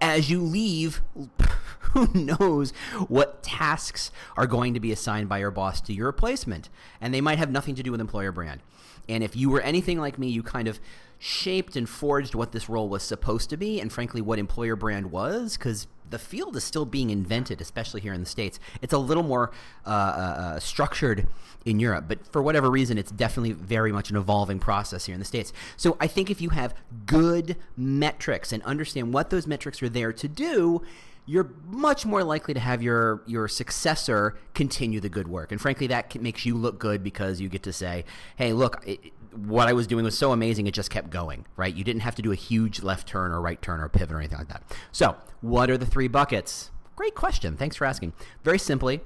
as 0.00 0.30
you 0.30 0.40
leave, 0.40 1.02
who 1.80 2.08
knows 2.14 2.70
what 3.08 3.42
tasks 3.42 4.12
are 4.36 4.46
going 4.46 4.74
to 4.74 4.80
be 4.80 4.92
assigned 4.92 5.28
by 5.28 5.38
your 5.38 5.50
boss 5.50 5.80
to 5.82 5.92
your 5.92 6.06
replacement? 6.06 6.68
And 7.00 7.12
they 7.12 7.20
might 7.20 7.38
have 7.38 7.50
nothing 7.50 7.74
to 7.74 7.82
do 7.82 7.90
with 7.90 8.00
employer 8.00 8.30
brand. 8.30 8.60
And 9.08 9.24
if 9.24 9.34
you 9.34 9.50
were 9.50 9.60
anything 9.60 9.98
like 9.98 10.18
me, 10.18 10.28
you 10.28 10.44
kind 10.44 10.68
of 10.68 10.78
shaped 11.18 11.76
and 11.76 11.88
forged 11.88 12.34
what 12.34 12.52
this 12.52 12.68
role 12.68 12.88
was 12.88 13.02
supposed 13.02 13.50
to 13.50 13.56
be, 13.56 13.80
and 13.80 13.92
frankly, 13.92 14.20
what 14.20 14.38
employer 14.38 14.76
brand 14.76 15.10
was, 15.10 15.56
because 15.56 15.86
the 16.10 16.18
field 16.18 16.56
is 16.56 16.64
still 16.64 16.84
being 16.84 17.10
invented, 17.10 17.60
especially 17.60 18.00
here 18.00 18.12
in 18.12 18.20
the 18.20 18.26
States. 18.26 18.60
It's 18.82 18.92
a 18.92 18.98
little 18.98 19.22
more 19.22 19.50
uh, 19.84 19.88
uh, 19.88 19.92
uh, 19.92 20.60
structured 20.60 21.26
in 21.64 21.80
Europe, 21.80 22.04
but 22.08 22.26
for 22.32 22.42
whatever 22.42 22.70
reason, 22.70 22.96
it's 22.96 23.10
definitely 23.10 23.52
very 23.52 23.92
much 23.92 24.10
an 24.10 24.16
evolving 24.16 24.58
process 24.58 25.06
here 25.06 25.14
in 25.14 25.18
the 25.18 25.24
States. 25.26 25.52
So 25.76 25.96
I 26.00 26.06
think 26.06 26.30
if 26.30 26.40
you 26.40 26.50
have 26.50 26.74
good 27.06 27.56
metrics 27.76 28.52
and 28.52 28.62
understand 28.62 29.12
what 29.12 29.30
those 29.30 29.46
metrics 29.46 29.82
are 29.82 29.88
there 29.88 30.12
to 30.12 30.28
do, 30.28 30.82
you're 31.28 31.50
much 31.66 32.06
more 32.06 32.22
likely 32.22 32.54
to 32.54 32.60
have 32.60 32.82
your 32.82 33.22
your 33.26 33.48
successor 33.48 34.38
continue 34.54 35.00
the 35.00 35.08
good 35.08 35.26
work. 35.26 35.50
And 35.50 35.60
frankly, 35.60 35.88
that 35.88 36.20
makes 36.22 36.46
you 36.46 36.54
look 36.54 36.78
good 36.78 37.02
because 37.02 37.40
you 37.40 37.48
get 37.48 37.64
to 37.64 37.72
say, 37.72 38.04
"Hey, 38.36 38.52
look, 38.52 38.80
it, 38.86 39.12
what 39.36 39.68
I 39.68 39.72
was 39.72 39.86
doing 39.86 40.04
was 40.04 40.16
so 40.16 40.32
amazing, 40.32 40.66
it 40.66 40.74
just 40.74 40.90
kept 40.90 41.10
going." 41.10 41.46
Right? 41.56 41.74
You 41.74 41.84
didn't 41.84 42.02
have 42.02 42.14
to 42.16 42.22
do 42.22 42.32
a 42.32 42.36
huge 42.36 42.82
left 42.82 43.08
turn 43.08 43.32
or 43.32 43.40
right 43.40 43.60
turn 43.60 43.80
or 43.80 43.88
pivot 43.88 44.12
or 44.12 44.18
anything 44.18 44.38
like 44.38 44.48
that. 44.48 44.62
So, 44.92 45.16
what 45.40 45.70
are 45.70 45.78
the 45.78 45.86
three 45.86 46.08
buckets? 46.08 46.70
Great 46.96 47.14
question. 47.14 47.56
Thanks 47.56 47.76
for 47.76 47.84
asking. 47.84 48.14
Very 48.42 48.58
simply, 48.58 49.00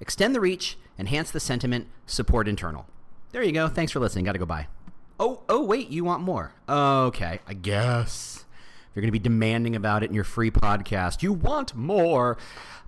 extend 0.00 0.34
the 0.34 0.40
reach, 0.40 0.76
enhance 0.98 1.30
the 1.30 1.40
sentiment, 1.40 1.86
support 2.06 2.48
internal. 2.48 2.86
There 3.32 3.42
you 3.42 3.52
go. 3.52 3.68
Thanks 3.68 3.92
for 3.92 4.00
listening. 4.00 4.24
Got 4.24 4.32
to 4.32 4.38
go 4.38 4.46
bye. 4.46 4.66
Oh, 5.20 5.42
oh, 5.48 5.62
wait, 5.62 5.90
you 5.90 6.02
want 6.02 6.22
more? 6.22 6.54
Okay, 6.68 7.40
I 7.46 7.54
guess. 7.54 8.46
If 8.90 8.96
you're 8.96 9.02
going 9.02 9.08
to 9.08 9.12
be 9.12 9.18
demanding 9.20 9.76
about 9.76 10.02
it 10.02 10.08
in 10.08 10.14
your 10.14 10.24
free 10.24 10.50
podcast, 10.50 11.22
you 11.22 11.32
want 11.32 11.76
more. 11.76 12.38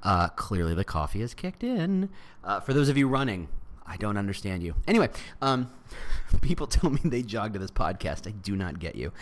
Uh, 0.03 0.29
clearly, 0.31 0.75
the 0.75 0.83
coffee 0.83 1.21
has 1.21 1.35
kicked 1.35 1.63
in. 1.63 2.09
Uh, 2.43 2.59
for 2.59 2.73
those 2.73 2.89
of 2.89 2.97
you 2.97 3.07
running, 3.07 3.49
I 3.87 3.97
don't 3.97 4.17
understand 4.17 4.63
you. 4.63 4.75
Anyway, 4.87 5.11
um, 5.41 5.71
people 6.41 6.67
tell 6.67 6.91
me 6.91 7.01
they 7.05 7.23
jog 7.23 7.53
to 7.55 7.59
this 7.59 7.71
podcast. 7.71 8.27
I 8.27 8.31
do 8.31 8.57
not 8.57 8.79
get 8.79 8.95
you. 8.95 9.13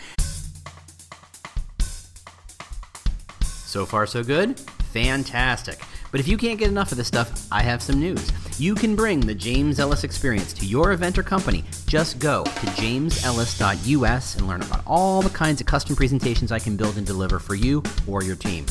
So 3.39 3.85
far, 3.85 4.05
so 4.05 4.23
good? 4.23 4.59
Fantastic. 4.59 5.79
But 6.11 6.19
if 6.19 6.27
you 6.27 6.37
can't 6.37 6.59
get 6.59 6.69
enough 6.69 6.91
of 6.91 6.97
this 6.97 7.07
stuff, 7.07 7.47
I 7.51 7.61
have 7.61 7.81
some 7.81 7.99
news. 7.99 8.29
You 8.59 8.75
can 8.75 8.97
bring 8.97 9.21
the 9.21 9.33
James 9.33 9.79
Ellis 9.79 10.03
experience 10.03 10.51
to 10.53 10.65
your 10.65 10.91
event 10.91 11.17
or 11.17 11.23
company. 11.23 11.63
Just 11.87 12.19
go 12.19 12.43
to 12.43 12.51
jamesellis.us 12.51 14.35
and 14.35 14.47
learn 14.47 14.61
about 14.61 14.81
all 14.85 15.21
the 15.21 15.29
kinds 15.29 15.61
of 15.61 15.67
custom 15.67 15.95
presentations 15.95 16.51
I 16.51 16.59
can 16.59 16.75
build 16.75 16.97
and 16.97 17.07
deliver 17.07 17.39
for 17.39 17.55
you 17.55 17.81
or 18.07 18.23
your 18.23 18.35
team. 18.35 18.65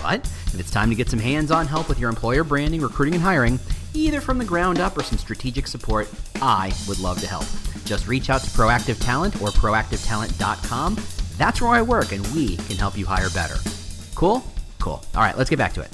But 0.00 0.20
if 0.46 0.60
it's 0.60 0.70
time 0.70 0.88
to 0.90 0.94
get 0.94 1.10
some 1.10 1.18
hands 1.18 1.50
on 1.50 1.66
help 1.66 1.88
with 1.88 1.98
your 1.98 2.08
employer 2.08 2.44
branding, 2.44 2.80
recruiting, 2.80 3.14
and 3.14 3.22
hiring, 3.22 3.58
either 3.98 4.20
from 4.20 4.38
the 4.38 4.44
ground 4.44 4.78
up 4.78 4.96
or 4.96 5.02
some 5.02 5.18
strategic 5.18 5.66
support, 5.66 6.08
I 6.36 6.72
would 6.88 6.98
love 7.00 7.20
to 7.20 7.26
help. 7.26 7.46
Just 7.84 8.06
reach 8.06 8.30
out 8.30 8.40
to 8.42 8.50
Proactive 8.50 9.02
Talent 9.02 9.34
or 9.42 9.48
proactivetalent.com. 9.48 10.98
That's 11.36 11.60
where 11.60 11.70
I 11.70 11.82
work, 11.82 12.12
and 12.12 12.26
we 12.28 12.56
can 12.56 12.76
help 12.76 12.96
you 12.96 13.06
hire 13.06 13.30
better. 13.30 13.56
Cool? 14.14 14.44
Cool. 14.78 15.04
All 15.14 15.22
right, 15.22 15.36
let's 15.36 15.50
get 15.50 15.58
back 15.58 15.74
to 15.74 15.82
it. 15.82 15.90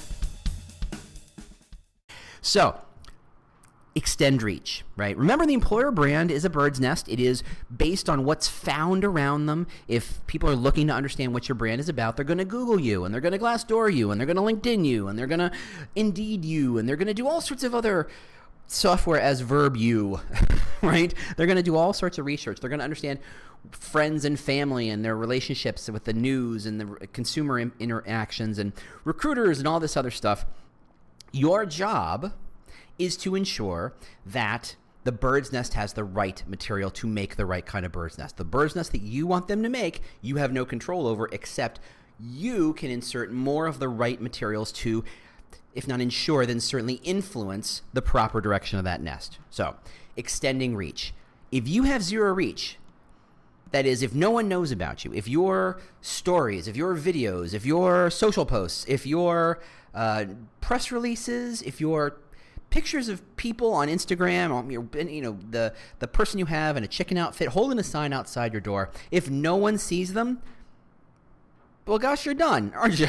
So, 2.43 2.79
extend 3.97 4.43
reach, 4.43 4.85
right? 4.97 5.17
Remember, 5.17 5.47
the 5.47 5.55
employer 5.55 5.91
brand 5.91 6.31
is 6.31 6.45
a 6.45 6.51
bird's 6.51 6.81
nest. 6.81 7.09
It 7.09 7.21
is 7.21 7.43
based 7.75 8.09
on 8.09 8.25
what's 8.25 8.49
found 8.49 9.05
around 9.05 9.47
them. 9.47 9.67
If 9.87 10.25
people 10.27 10.51
are 10.51 10.57
looking 10.57 10.89
to 10.89 10.93
understand 10.93 11.33
what 11.33 11.49
your 11.49 11.55
brand 11.55 11.81
is 11.81 11.89
about, 11.89 12.17
they're 12.17 12.25
going 12.25 12.39
to 12.39 12.45
Google 12.45 12.81
you 12.81 13.05
and 13.05 13.15
they're 13.15 13.21
going 13.21 13.33
to 13.33 13.39
Glassdoor 13.39 13.93
you 13.95 14.11
and 14.11 14.21
they're 14.21 14.27
going 14.27 14.37
to 14.37 14.69
LinkedIn 14.69 14.85
you 14.85 15.09
and 15.09 15.19
they're 15.19 15.29
going 15.29 15.39
to 15.39 15.53
Indeed 15.95 16.45
you 16.45 16.79
and 16.79 16.89
they're 16.89 16.97
going 16.97 17.09
to 17.09 17.15
do 17.15 17.29
all 17.29 17.41
sorts 17.41 17.63
of 17.63 17.75
other 17.75 18.09
software 18.67 19.21
as 19.21 19.43
verb 19.43 19.77
you, 19.77 20.21
right? 20.83 21.15
They're 21.37 21.47
going 21.47 21.57
to 21.57 21.63
do 21.63 21.77
all 21.77 21.93
sorts 21.93 22.19
of 22.19 22.27
research. 22.27 22.61
They're 22.61 22.71
going 22.71 22.81
to 22.81 22.85
understand 22.85 23.21
friends 23.71 24.25
and 24.25 24.39
family 24.39 24.91
and 24.91 25.05
their 25.05 25.17
relationships 25.17 25.89
with 25.89 26.05
the 26.05 26.13
news 26.13 26.67
and 26.67 26.81
the 26.81 27.07
consumer 27.09 27.61
interactions 27.79 28.59
and 28.59 28.73
recruiters 29.05 29.59
and 29.59 29.69
all 29.69 29.81
this 29.81 29.97
other 29.97 30.11
stuff 30.11 30.45
your 31.33 31.67
job 31.67 32.33
is 32.99 33.17
to 33.19 33.35
ensure 33.35 33.95
that 34.25 34.77
the 35.05 35.13
bird's 35.13 35.53
nest 35.53 35.75
has 35.75 35.93
the 35.93 36.05
right 36.05 36.43
material 36.47 36.91
to 36.91 37.07
make 37.07 37.37
the 37.37 37.47
right 37.47 37.65
kind 37.65 37.85
of 37.85 37.93
bird's 37.93 38.19
nest. 38.19 38.37
The 38.37 38.45
bird's 38.45 38.75
nest 38.75 38.93
that 38.93 39.03
you 39.03 39.27
want 39.27 39.49
them 39.49 39.63
to 39.63 39.69
make, 39.69 40.01
you 40.23 40.37
have 40.37 40.53
no 40.53 40.65
control 40.65 41.07
over, 41.07 41.29
except 41.31 41.79
you 42.19 42.73
can 42.75 42.91
insert 42.91 43.31
more 43.31 43.67
of 43.67 43.79
the 43.79 43.89
right 43.89 44.21
materials 44.21 44.73
to, 44.73 45.05
if 45.75 45.87
not 45.87 46.01
ensure, 46.01 46.47
then 46.47 46.61
certainly 46.61 47.01
influence 47.05 47.83
the 47.93 48.03
proper 48.03 48.41
direction 48.41 48.79
of 48.79 48.85
that 48.85 49.03
nest. 49.03 49.39
So, 49.51 49.77
extending 50.17 50.75
reach. 50.75 51.13
If 51.53 51.69
you 51.69 51.83
have 51.83 52.03
zero 52.03 52.33
reach, 52.33 52.79
that 53.73 53.87
is, 53.87 54.03
if 54.03 54.15
no 54.15 54.31
one 54.31 54.49
knows 54.49 54.71
about 54.71 55.05
you, 55.05 55.13
if 55.13 55.29
your 55.29 55.81
stories, 56.01 56.69
if 56.69 56.77
your 56.77 56.97
videos, 56.97 57.53
if 57.53 57.67
your 57.67 58.09
social 58.09 58.47
posts, 58.47 58.85
if 58.89 59.05
your 59.05 59.61
uh, 59.93 60.27
press 60.61 60.93
releases, 60.93 61.61
if 61.63 61.81
your 61.81 62.17
pictures 62.71 63.09
of 63.09 63.37
people 63.37 63.73
on 63.73 63.89
Instagram, 63.89 64.51
or 64.51 65.09
you 65.11 65.23
know 65.23 65.39
the 65.51 65.73
the 65.99 66.09
person 66.09 66.39
you 66.39 66.47
have 66.47 66.77
in 66.77 66.85
a 66.85 66.89
chicken 66.89 67.17
outfit 67.17 67.49
holding 67.49 67.79
a 67.79 67.85
sign 67.85 68.13
outside 68.13 68.53
your 68.53 68.61
door, 68.61 68.91
if 69.11 69.31
no 69.31 69.57
one 69.57 69.79
sees 69.79 70.13
them, 70.13 70.41
well, 71.87 71.99
gosh, 71.99 72.25
you're 72.25 72.35
done, 72.35 72.73
aren't 72.75 72.99
you? 72.99 73.09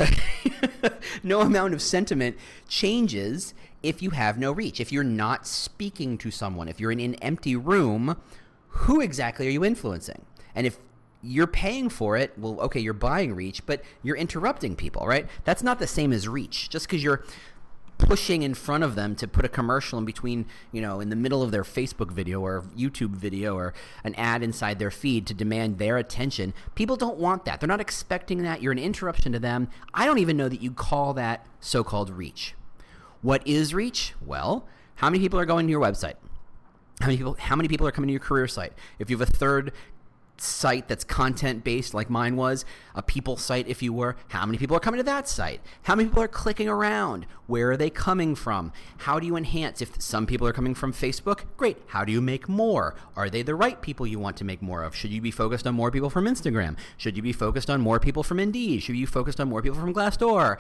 no 1.24 1.42
amount 1.42 1.74
of 1.74 1.82
sentiment 1.82 2.38
changes 2.68 3.54
if 3.82 4.02
you 4.02 4.10
have 4.10 4.38
no 4.38 4.52
reach. 4.52 4.80
If 4.80 4.92
you're 4.92 5.04
not 5.04 5.48
speaking 5.48 6.18
to 6.20 6.32
someone, 6.32 6.68
if 6.68 6.80
you're 6.80 6.92
in 6.92 7.00
an 7.00 7.16
empty 7.16 7.56
room, 7.56 8.18
who 8.68 9.00
exactly 9.00 9.48
are 9.48 9.52
you 9.52 9.64
influencing? 9.64 10.26
And 10.54 10.68
if 10.68 10.78
you're 11.26 11.48
paying 11.48 11.90
for 11.90 12.16
it. 12.16 12.34
Well, 12.38 12.60
okay, 12.62 12.80
you're 12.80 12.94
buying 12.94 13.34
reach, 13.36 13.66
but 13.66 13.82
you're 14.04 14.16
interrupting 14.16 14.76
people, 14.76 15.08
right? 15.08 15.28
That's 15.44 15.64
not 15.64 15.80
the 15.80 15.88
same 15.88 16.14
as 16.14 16.28
reach. 16.28 16.70
Just 16.70 16.88
because 16.88 17.04
you're 17.04 17.24
pushing 17.98 18.42
in 18.44 18.54
front 18.54 18.84
of 18.84 18.96
them 18.96 19.16
to 19.16 19.28
put 19.28 19.46
a 19.46 19.50
commercial 19.50 19.98
in 19.98 20.06
between, 20.06 20.46
you 20.72 20.82
know, 20.82 21.00
in 21.00 21.10
the 21.10 21.16
middle 21.16 21.42
of 21.42 21.52
their 21.52 21.64
Facebook 21.64 22.12
video 22.12 22.42
or 22.42 22.64
YouTube 22.78 23.12
video 23.12 23.56
or 23.56 23.74
an 24.04 24.14
ad 24.16 24.44
inside 24.44 24.80
their 24.80 24.92
feed 24.92 25.26
to 25.28 25.34
demand 25.34 25.78
their 25.78 25.98
attention. 25.98 26.54
People 26.76 26.96
don't 26.96 27.18
want 27.18 27.46
that. 27.46 27.60
They're 27.60 27.68
not 27.68 27.82
expecting 27.82 28.44
that. 28.44 28.62
You're 28.62 28.72
an 28.72 28.80
interruption 28.80 29.32
to 29.32 29.40
them. 29.40 29.70
I 29.94 30.06
don't 30.06 30.20
even 30.20 30.38
know 30.38 30.50
that 30.50 30.62
you 30.62 30.72
call 30.72 31.14
that 31.14 31.46
so 31.60 31.84
called 31.84 32.10
reach. 32.10 32.54
What 33.22 33.46
is 33.48 33.74
reach? 33.74 34.14
Well, 34.24 34.68
how 34.96 35.10
many 35.10 35.20
people 35.20 35.40
are 35.40 35.46
going 35.46 35.68
to 35.68 35.72
your 35.72 35.82
website? 35.82 36.16
How 37.02 37.08
many 37.08 37.18
people 37.18 37.36
how 37.38 37.56
many 37.56 37.68
people 37.68 37.86
are 37.88 37.92
coming 37.92 38.08
to 38.08 38.14
your 38.14 38.22
career 38.22 38.48
site? 38.48 38.74
If 39.00 39.10
you 39.10 39.18
have 39.18 39.28
a 39.28 39.32
third 39.32 39.74
site 40.38 40.88
that's 40.88 41.04
content 41.04 41.64
based 41.64 41.94
like 41.94 42.10
mine 42.10 42.36
was, 42.36 42.66
a 42.94 43.02
people 43.02 43.38
site 43.38 43.68
if 43.68 43.82
you 43.82 43.94
were, 43.94 44.16
how 44.30 44.46
many 44.46 44.58
people 44.58 44.76
are 44.76 44.80
coming 44.80 45.00
to 45.00 45.04
that 45.04 45.28
site? 45.28 45.62
How 45.84 45.96
many 45.96 46.10
people 46.10 46.24
are 46.24 46.28
clicking 46.28 46.68
around? 46.68 47.26
Where 47.48 47.72
are 47.72 47.78
they 47.78 47.90
coming 47.90 48.36
from? 48.36 48.72
How 49.00 49.20
do 49.20 49.28
you 49.28 49.36
enhance? 49.36 49.82
If 49.82 50.02
some 50.02 50.26
people 50.26 50.48
are 50.48 50.54
coming 50.54 50.76
from 50.76 50.94
Facebook, 50.94 51.44
great. 51.58 51.78
How 51.88 52.04
do 52.04 52.12
you 52.12 52.22
make 52.22 52.50
more? 52.50 52.96
Are 53.16 53.30
they 53.30 53.44
the 53.44 53.56
right 53.56 53.82
people 53.82 54.08
you 54.08 54.20
want 54.20 54.38
to 54.38 54.44
make 54.44 54.62
more 54.62 54.84
of? 54.84 54.96
Should 54.96 55.12
you 55.12 55.22
be 55.22 55.32
focused 55.32 55.68
on 55.68 55.76
more 55.76 55.92
people 55.92 56.10
from 56.10 56.26
Instagram? 56.26 56.78
Should 56.98 57.16
you 57.16 57.24
be 57.24 57.34
focused 57.34 57.70
on 57.70 57.82
more 57.82 58.00
people 58.00 58.24
from 58.24 58.40
Indeed? 58.40 58.84
Should 58.84 58.96
you 58.96 59.06
be 59.06 59.12
focused 59.12 59.40
on 59.40 59.50
more 59.50 59.62
people 59.62 59.80
from 59.80 59.94
Glassdoor? 59.94 60.58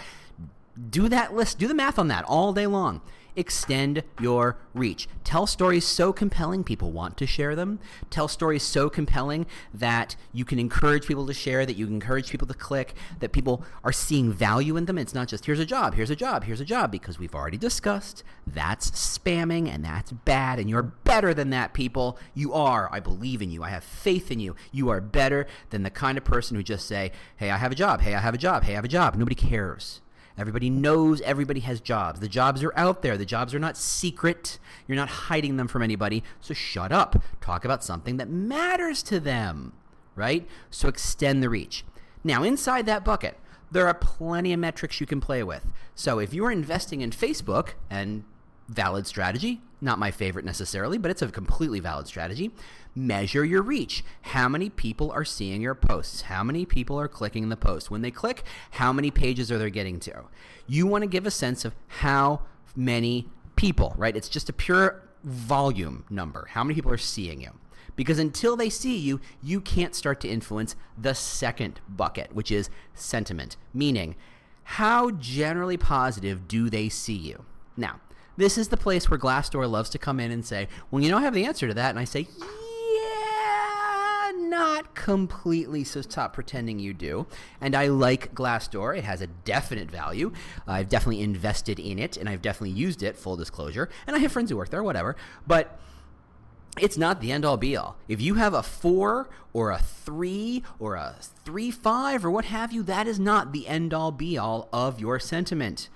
Do 0.90 1.10
that 1.10 1.34
list, 1.34 1.60
do 1.60 1.68
the 1.68 1.74
math 1.74 1.98
on 1.98 2.08
that 2.10 2.26
all 2.26 2.54
day 2.54 2.68
long 2.68 3.02
extend 3.36 4.04
your 4.20 4.58
reach. 4.74 5.08
Tell 5.24 5.48
stories 5.48 5.86
so 5.86 6.14
compelling 6.14 6.64
people 6.64 6.92
want 6.92 7.18
to 7.18 7.28
share 7.28 7.56
them. 7.56 7.80
Tell 8.10 8.28
stories 8.28 8.64
so 8.64 8.90
compelling 8.90 9.46
that 9.74 10.16
you 10.32 10.46
can 10.46 10.60
encourage 10.60 11.08
people 11.08 11.26
to 11.28 11.34
share, 11.34 11.66
that 11.66 11.76
you 11.76 11.88
encourage 11.88 12.30
people 12.30 12.48
to 12.48 12.54
click, 12.54 12.94
that 13.20 13.32
people 13.32 13.64
are 13.84 13.92
seeing 13.92 14.32
value 14.32 14.78
in 14.78 14.86
them. 14.86 14.98
It's 14.98 15.14
not 15.14 15.28
just 15.28 15.46
here's 15.46 15.60
a 15.60 15.66
job, 15.66 15.96
here's 15.96 16.10
a 16.10 16.16
job, 16.16 16.46
here's 16.46 16.62
a 16.62 16.66
job, 16.66 16.92
because 16.92 17.20
we've 17.20 17.36
already 17.36 17.58
discussed 17.58 18.24
that's 18.48 18.92
spamming 18.92 19.68
and 19.68 19.84
that's 19.84 20.12
bad, 20.12 20.60
and 20.60 20.70
you're 20.70 20.84
better 20.84 21.34
than 21.34 21.50
that, 21.50 21.74
people. 21.74 22.18
You 22.34 22.54
are. 22.54 22.90
I 22.92 23.00
believe 23.00 23.42
in 23.42 23.50
you. 23.50 23.64
I 23.64 23.70
have 23.70 23.84
faith 23.84 24.32
in 24.32 24.40
you. 24.40 24.56
You 24.72 24.90
are 24.90 25.02
better 25.02 25.48
than 25.72 25.84
the 25.84 25.90
kind 25.90 26.18
of 26.18 26.24
person 26.24 26.56
who 26.56 26.64
just 26.64 26.86
say, 26.88 27.12
hey, 27.38 27.50
I 27.50 27.58
have 27.58 27.72
a 27.72 27.76
job, 27.76 28.02
hey, 28.02 28.14
I 28.14 28.20
have 28.20 28.34
a 28.34 28.38
job, 28.38 28.64
hey, 28.64 28.74
I 28.74 28.76
have 28.76 28.86
a 28.86 28.90
job. 28.90 29.16
Nobody 29.16 29.36
cares. 29.36 30.02
Everybody 30.38 30.70
knows 30.70 31.22
everybody 31.22 31.62
has 31.62 31.80
jobs. 31.80 32.20
The 32.20 32.28
jobs 32.28 32.64
are 32.64 32.78
out 32.78 33.02
there. 33.02 33.18
The 33.18 33.26
jobs 33.26 33.54
are 33.54 33.60
not 33.60 33.78
secret. 33.78 34.60
You're 34.88 34.98
not 34.98 35.10
hiding 35.10 35.58
them 35.58 35.68
from 35.68 35.82
anybody. 35.82 36.24
So 36.42 36.54
shut 36.54 36.92
up. 36.92 37.22
Talk 37.40 37.64
about 37.64 37.84
something 37.84 38.18
that 38.18 38.30
matters 38.30 39.02
to 39.04 39.20
them, 39.20 39.74
right? 40.16 40.48
So 40.70 40.90
extend 40.90 41.42
the 41.42 41.50
reach. 41.50 41.86
Now, 42.24 42.44
inside 42.44 42.86
that 42.88 43.06
bucket, 43.06 43.38
there 43.72 43.88
are 43.88 43.94
plenty 43.94 44.52
of 44.52 44.60
metrics 44.60 45.00
you 45.00 45.08
can 45.08 45.22
play 45.22 45.44
with. 45.44 45.68
So 45.96 46.20
if 46.20 46.34
you're 46.34 46.52
investing 46.52 47.02
in 47.02 47.12
Facebook 47.12 47.70
and 47.90 48.24
valid 48.68 49.06
strategy, 49.06 49.62
not 49.82 50.00
my 50.00 50.12
favorite 50.12 50.46
necessarily, 50.46 50.98
but 50.98 51.12
it's 51.12 51.22
a 51.22 51.28
completely 51.28 51.80
valid 51.80 52.08
strategy. 52.08 52.52
Measure 52.96 53.46
your 53.46 53.62
reach. 53.62 54.04
How 54.22 54.50
many 54.50 54.70
people 54.70 55.12
are 55.12 55.26
seeing 55.26 55.62
your 55.62 55.76
posts? 55.76 56.22
How 56.22 56.44
many 56.44 56.66
people 56.66 57.00
are 57.00 57.08
clicking 57.08 57.50
the 57.50 57.58
post? 57.58 57.92
When 57.92 58.02
they 58.02 58.12
click, 58.12 58.44
how 58.72 58.92
many 58.92 59.12
pages 59.12 59.52
are 59.52 59.58
they 59.58 59.70
getting 59.70 60.00
to? 60.02 60.24
You 60.68 60.88
want 60.88 61.04
to 61.04 61.08
give 61.08 61.26
a 61.26 61.32
sense 61.32 61.66
of 61.66 61.76
how 61.88 62.42
many 62.76 63.30
people, 63.56 63.94
right? 63.98 64.16
It's 64.16 64.30
just 64.30 64.50
a 64.50 64.54
pure 64.54 65.04
volume 65.24 66.06
number. 66.10 66.48
How 66.52 66.64
many 66.64 66.76
people 66.76 66.92
are 66.92 66.98
seeing 66.98 67.42
you? 67.42 67.52
Because 67.96 68.20
until 68.20 68.58
they 68.58 68.70
see 68.70 68.98
you, 68.98 69.22
you 69.42 69.62
can't 69.62 69.96
start 69.96 70.20
to 70.22 70.28
influence 70.28 70.76
the 70.98 71.14
second 71.14 71.80
bucket, 71.88 72.34
which 72.34 72.52
is 72.52 72.70
sentiment, 72.94 73.56
meaning 73.74 74.16
how 74.64 75.12
generally 75.12 75.78
positive 75.78 76.48
do 76.48 76.70
they 76.70 76.90
see 76.90 77.14
you? 77.14 77.46
Now, 77.78 78.02
this 78.38 78.58
is 78.58 78.70
the 78.70 78.78
place 78.78 79.10
where 79.10 79.20
Glassdoor 79.20 79.70
loves 79.70 79.90
to 79.92 79.98
come 79.98 80.20
in 80.20 80.32
and 80.32 80.46
say, 80.46 80.68
Well, 80.92 81.02
you 81.02 81.10
know, 81.10 81.18
I 81.18 81.22
have 81.22 81.34
the 81.34 81.46
answer 81.46 81.68
to 81.68 81.74
that. 81.74 81.90
And 81.92 82.00
I 82.00 82.04
say, 82.04 82.28
Yeah, 82.40 84.32
not 84.36 84.96
completely. 84.96 85.84
So 85.84 86.02
stop 86.02 86.34
pretending 86.34 86.80
you 86.80 86.94
do. 86.94 87.28
And 87.62 87.76
I 87.76 87.88
like 87.88 88.34
Glassdoor. 88.34 88.98
It 88.98 89.04
has 89.04 89.22
a 89.22 89.28
definite 89.28 89.90
value. 89.90 90.32
I've 90.68 90.90
definitely 90.90 91.22
invested 91.22 91.80
in 91.80 92.00
it 92.00 92.18
and 92.18 92.28
I've 92.28 92.42
definitely 92.42 92.78
used 92.78 93.04
it, 93.04 93.18
full 93.18 93.36
disclosure. 93.36 93.90
And 94.08 94.16
I 94.16 94.20
have 94.20 94.32
friends 94.32 94.50
who 94.50 94.58
work 94.58 94.70
there, 94.70 94.84
whatever. 94.84 95.16
But 95.48 95.80
it's 96.80 96.98
not 96.98 97.22
the 97.22 97.32
end 97.32 97.46
all 97.46 97.58
be 97.58 97.78
all. 97.78 97.98
If 98.08 98.22
you 98.22 98.36
have 98.36 98.54
a 98.54 98.64
four 98.64 99.30
or 99.54 99.72
a 99.72 99.80
three 99.80 100.64
or 100.78 100.96
a 100.96 101.16
three 101.46 101.72
five 101.72 102.26
or 102.26 102.32
what 102.32 102.46
have 102.46 102.74
you, 102.74 102.84
that 102.84 103.08
is 103.08 103.20
not 103.20 103.54
the 103.54 103.68
end 103.68 103.94
all 103.94 104.12
be 104.12 104.38
all 104.38 104.68
of 104.74 105.00
your 105.00 105.20
sentiment, 105.20 105.90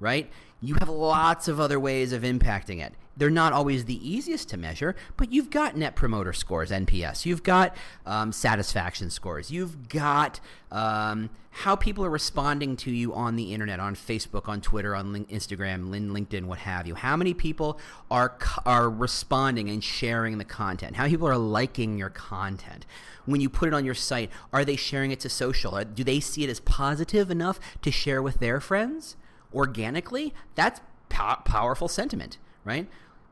right? 0.00 0.30
you 0.60 0.74
have 0.80 0.88
lots 0.88 1.48
of 1.48 1.60
other 1.60 1.78
ways 1.78 2.12
of 2.12 2.22
impacting 2.22 2.84
it. 2.84 2.94
They're 3.18 3.30
not 3.30 3.54
always 3.54 3.86
the 3.86 4.08
easiest 4.08 4.50
to 4.50 4.58
measure, 4.58 4.94
but 5.16 5.32
you've 5.32 5.48
got 5.48 5.74
net 5.74 5.96
promoter 5.96 6.34
scores, 6.34 6.70
NPS. 6.70 7.24
You've 7.24 7.42
got 7.42 7.74
um, 8.04 8.30
satisfaction 8.30 9.08
scores. 9.08 9.50
You've 9.50 9.88
got 9.88 10.38
um, 10.70 11.30
how 11.50 11.76
people 11.76 12.04
are 12.04 12.10
responding 12.10 12.76
to 12.76 12.90
you 12.90 13.14
on 13.14 13.36
the 13.36 13.54
internet, 13.54 13.80
on 13.80 13.94
Facebook, 13.94 14.48
on 14.48 14.60
Twitter, 14.60 14.94
on 14.94 15.14
Instagram, 15.26 15.88
LinkedIn, 15.88 16.44
what 16.44 16.58
have 16.58 16.86
you. 16.86 16.94
How 16.94 17.16
many 17.16 17.32
people 17.32 17.78
are 18.10 18.36
are 18.66 18.90
responding 18.90 19.70
and 19.70 19.82
sharing 19.82 20.36
the 20.36 20.44
content? 20.44 20.96
How 20.96 21.06
people 21.06 21.28
are 21.28 21.38
liking 21.38 21.96
your 21.96 22.10
content? 22.10 22.84
When 23.24 23.40
you 23.40 23.48
put 23.48 23.68
it 23.68 23.74
on 23.74 23.86
your 23.86 23.94
site, 23.94 24.30
are 24.52 24.64
they 24.64 24.76
sharing 24.76 25.10
it 25.10 25.20
to 25.20 25.30
social? 25.30 25.82
Do 25.82 26.04
they 26.04 26.20
see 26.20 26.44
it 26.44 26.50
as 26.50 26.60
positive 26.60 27.30
enough 27.30 27.58
to 27.80 27.90
share 27.90 28.22
with 28.22 28.40
their 28.40 28.60
friends? 28.60 29.16
Organically, 29.54 30.34
that's 30.54 30.80
po- 31.08 31.40
powerful 31.44 31.88
sentiment, 31.88 32.38
right? 32.64 32.88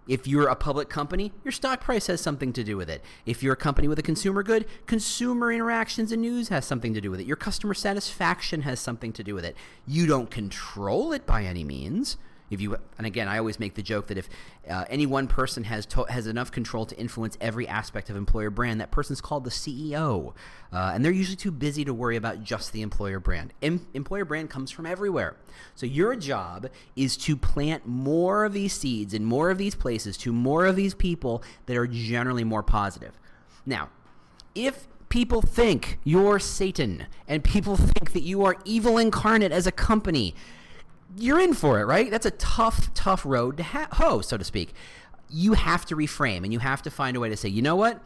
If 0.06 0.26
you're 0.26 0.49
a 0.49 0.54
public 0.54 0.90
company, 0.90 1.33
your 1.44 1.52
stock 1.52 1.80
price 1.80 2.09
has 2.09 2.21
something 2.21 2.52
to 2.52 2.62
do 2.62 2.76
with 2.76 2.90
it. 2.90 3.02
If 3.25 3.42
you're 3.42 3.54
a 3.54 3.56
company 3.56 3.88
with 3.88 3.99
a 3.99 4.02
consumer 4.02 4.42
good, 4.42 4.66
consumer 4.87 5.50
interactions 5.50 6.12
and 6.12 6.21
news 6.21 6.49
has 6.49 6.66
something 6.66 6.92
to 6.92 7.00
do 7.00 7.11
with 7.11 7.21
it. 7.21 7.26
Your 7.26 7.37
customer 7.37 7.73
satisfaction 7.73 8.62
has 8.62 8.80
something 8.80 9.14
to 9.14 9.25
do 9.25 9.35
with 9.35 9.47
it. 9.47 9.56
You 9.87 10.06
don't 10.06 10.30
control 10.30 11.12
it 11.12 11.25
by 11.25 11.44
any 11.44 11.64
means, 11.64 12.18
if 12.50 12.60
you 12.60 12.76
and 12.98 13.06
again, 13.06 13.28
I 13.28 13.38
always 13.38 13.58
make 13.58 13.74
the 13.74 13.82
joke 13.82 14.08
that 14.08 14.18
if 14.18 14.28
uh, 14.68 14.84
any 14.88 15.06
one 15.06 15.26
person 15.26 15.64
has 15.64 15.86
to, 15.86 16.04
has 16.04 16.26
enough 16.26 16.52
control 16.52 16.86
to 16.86 16.96
influence 16.96 17.36
every 17.40 17.66
aspect 17.66 18.10
of 18.10 18.16
employer 18.16 18.50
brand, 18.50 18.80
that 18.80 18.90
person's 18.90 19.20
called 19.20 19.44
the 19.44 19.50
CEO, 19.50 20.34
uh, 20.72 20.92
and 20.94 21.04
they're 21.04 21.12
usually 21.12 21.36
too 21.36 21.50
busy 21.50 21.84
to 21.84 21.94
worry 21.94 22.16
about 22.16 22.42
just 22.42 22.72
the 22.72 22.82
employer 22.82 23.18
brand. 23.18 23.52
Em- 23.62 23.86
employer 23.94 24.24
brand 24.24 24.50
comes 24.50 24.70
from 24.70 24.86
everywhere, 24.86 25.36
so 25.74 25.86
your 25.86 26.14
job 26.16 26.68
is 26.96 27.16
to 27.18 27.36
plant 27.36 27.86
more 27.86 28.44
of 28.44 28.52
these 28.52 28.72
seeds 28.72 29.14
in 29.14 29.24
more 29.24 29.50
of 29.50 29.58
these 29.58 29.74
places 29.74 30.16
to 30.18 30.32
more 30.32 30.66
of 30.66 30.76
these 30.76 30.94
people 30.94 31.42
that 31.66 31.76
are 31.76 31.86
generally 31.86 32.44
more 32.44 32.62
positive. 32.62 33.18
Now, 33.66 33.88
if 34.54 34.86
people 35.08 35.42
think 35.42 35.98
you're 36.04 36.38
Satan 36.38 37.06
and 37.28 37.42
people 37.44 37.76
think 37.76 38.12
that 38.12 38.22
you 38.22 38.44
are 38.44 38.56
evil 38.64 38.98
incarnate 38.98 39.52
as 39.52 39.66
a 39.66 39.72
company 39.72 40.34
you're 41.16 41.40
in 41.40 41.54
for 41.54 41.80
it, 41.80 41.84
right? 41.84 42.11
That's 42.11 42.26
a 42.26 42.32
tough, 42.32 42.92
tough 42.94 43.25
road 43.25 43.56
to 43.58 43.62
ha- 43.62 43.88
hoe, 43.92 44.20
so 44.20 44.37
to 44.37 44.44
speak. 44.44 44.75
You 45.30 45.54
have 45.54 45.84
to 45.87 45.96
reframe 45.96 46.44
and 46.44 46.52
you 46.52 46.58
have 46.58 46.82
to 46.82 46.90
find 46.90 47.16
a 47.16 47.20
way 47.20 47.28
to 47.28 47.37
say, 47.37 47.49
you 47.49 47.62
know 47.62 47.76
what? 47.76 48.00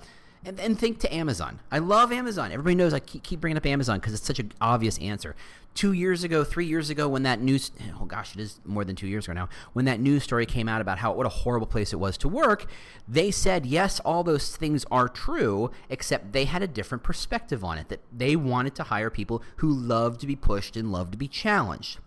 And, 0.44 0.60
and 0.60 0.78
think 0.78 1.00
to 1.00 1.12
Amazon. 1.14 1.60
I 1.70 1.78
love 1.78 2.12
Amazon. 2.12 2.52
Everybody 2.52 2.76
knows 2.76 2.94
I 2.94 3.00
keep, 3.00 3.22
keep 3.22 3.40
bringing 3.40 3.56
up 3.56 3.66
Amazon 3.66 3.98
because 3.98 4.14
it's 4.14 4.26
such 4.26 4.38
an 4.38 4.52
obvious 4.60 4.98
answer. 4.98 5.34
Two 5.74 5.92
years 5.92 6.24
ago, 6.24 6.44
three 6.44 6.66
years 6.66 6.90
ago, 6.90 7.08
when 7.08 7.22
that 7.24 7.40
news, 7.40 7.70
oh 8.00 8.04
gosh, 8.04 8.34
it 8.34 8.40
is 8.40 8.60
more 8.64 8.84
than 8.84 8.96
two 8.96 9.06
years 9.06 9.26
ago 9.26 9.32
now, 9.32 9.48
when 9.74 9.84
that 9.84 10.00
news 10.00 10.22
story 10.22 10.46
came 10.46 10.68
out 10.68 10.80
about 10.80 10.98
how 10.98 11.12
what 11.12 11.26
a 11.26 11.28
horrible 11.28 11.66
place 11.66 11.92
it 11.92 11.96
was 11.96 12.16
to 12.18 12.28
work, 12.28 12.66
they 13.06 13.30
said, 13.30 13.66
yes, 13.66 14.00
all 14.00 14.24
those 14.24 14.56
things 14.56 14.84
are 14.90 15.08
true, 15.08 15.70
except 15.88 16.32
they 16.32 16.46
had 16.46 16.62
a 16.62 16.66
different 16.66 17.04
perspective 17.04 17.62
on 17.62 17.78
it, 17.78 17.88
that 17.88 18.00
they 18.16 18.34
wanted 18.34 18.74
to 18.76 18.84
hire 18.84 19.10
people 19.10 19.42
who 19.56 19.72
love 19.72 20.18
to 20.18 20.26
be 20.26 20.36
pushed 20.36 20.76
and 20.76 20.90
love 20.90 21.10
to 21.10 21.18
be 21.18 21.28
challenged. 21.28 21.98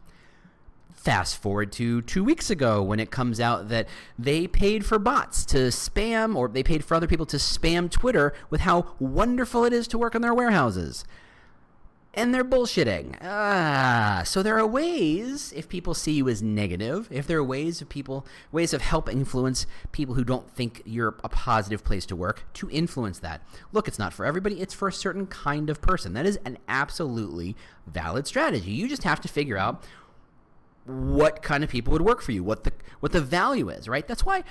Fast 1.04 1.42
forward 1.42 1.72
to 1.74 2.04
two 2.04 2.24
weeks 2.24 2.52
ago 2.52 2.84
when 2.84 3.00
it 3.00 3.10
comes 3.10 3.40
out 3.40 3.70
that 3.70 3.88
they 4.20 4.46
paid 4.46 4.86
for 4.86 5.00
bots 5.00 5.44
to 5.46 5.58
spam, 5.70 6.36
or 6.36 6.48
they 6.48 6.62
paid 6.62 6.86
for 6.86 6.94
other 6.94 7.08
people 7.08 7.26
to 7.26 7.38
spam 7.38 7.90
Twitter 7.90 8.34
with 8.52 8.62
how 8.62 8.94
wonderful 9.00 9.66
it 9.66 9.74
is 9.74 9.88
to 9.88 9.98
work 9.98 10.14
in 10.14 10.22
their 10.22 10.36
warehouses. 10.36 11.04
And 12.14 12.34
they're 12.34 12.44
bullshitting. 12.44 13.18
Ah, 13.22 14.22
so 14.26 14.44
there 14.44 14.60
are 14.60 14.68
ways, 14.68 15.54
if 15.56 15.70
people 15.70 15.94
see 15.94 16.12
you 16.12 16.28
as 16.30 16.44
negative, 16.44 17.08
if 17.10 17.26
there 17.26 17.38
are 17.40 17.44
ways 17.44 17.82
of 17.82 17.88
people, 17.90 18.28
ways 18.52 18.74
of 18.74 18.82
help 18.82 19.10
influence 19.10 19.66
people 19.94 20.16
who 20.16 20.26
don't 20.26 20.54
think 20.54 20.82
you're 20.86 21.16
a 21.24 21.30
positive 21.30 21.86
place 21.86 22.06
to 22.08 22.16
work, 22.16 22.44
to 22.56 22.70
influence 22.70 23.18
that. 23.20 23.42
Look, 23.72 23.88
it's 23.88 23.98
not 23.98 24.14
for 24.14 24.26
everybody, 24.26 24.60
it's 24.60 24.74
for 24.74 24.90
a 24.90 24.94
certain 24.94 25.26
kind 25.26 25.70
of 25.70 25.82
person. 25.82 26.14
That 26.14 26.26
is 26.26 26.38
an 26.46 26.58
absolutely 26.68 27.56
valid 27.88 28.28
strategy. 28.28 28.72
You 28.72 28.90
just 28.90 29.04
have 29.04 29.22
to 29.22 29.30
figure 29.30 29.58
out 29.58 29.82
what 30.92 31.42
kind 31.42 31.64
of 31.64 31.70
people 31.70 31.94
would 31.94 32.02
work 32.02 32.22
for 32.22 32.32
you, 32.32 32.44
what 32.44 32.64
the 32.64 32.74
what 33.00 33.12
the 33.12 33.22
value 33.22 33.70
is, 33.70 33.88
right? 33.88 34.08
That's 34.08 34.26
why 34.26 34.44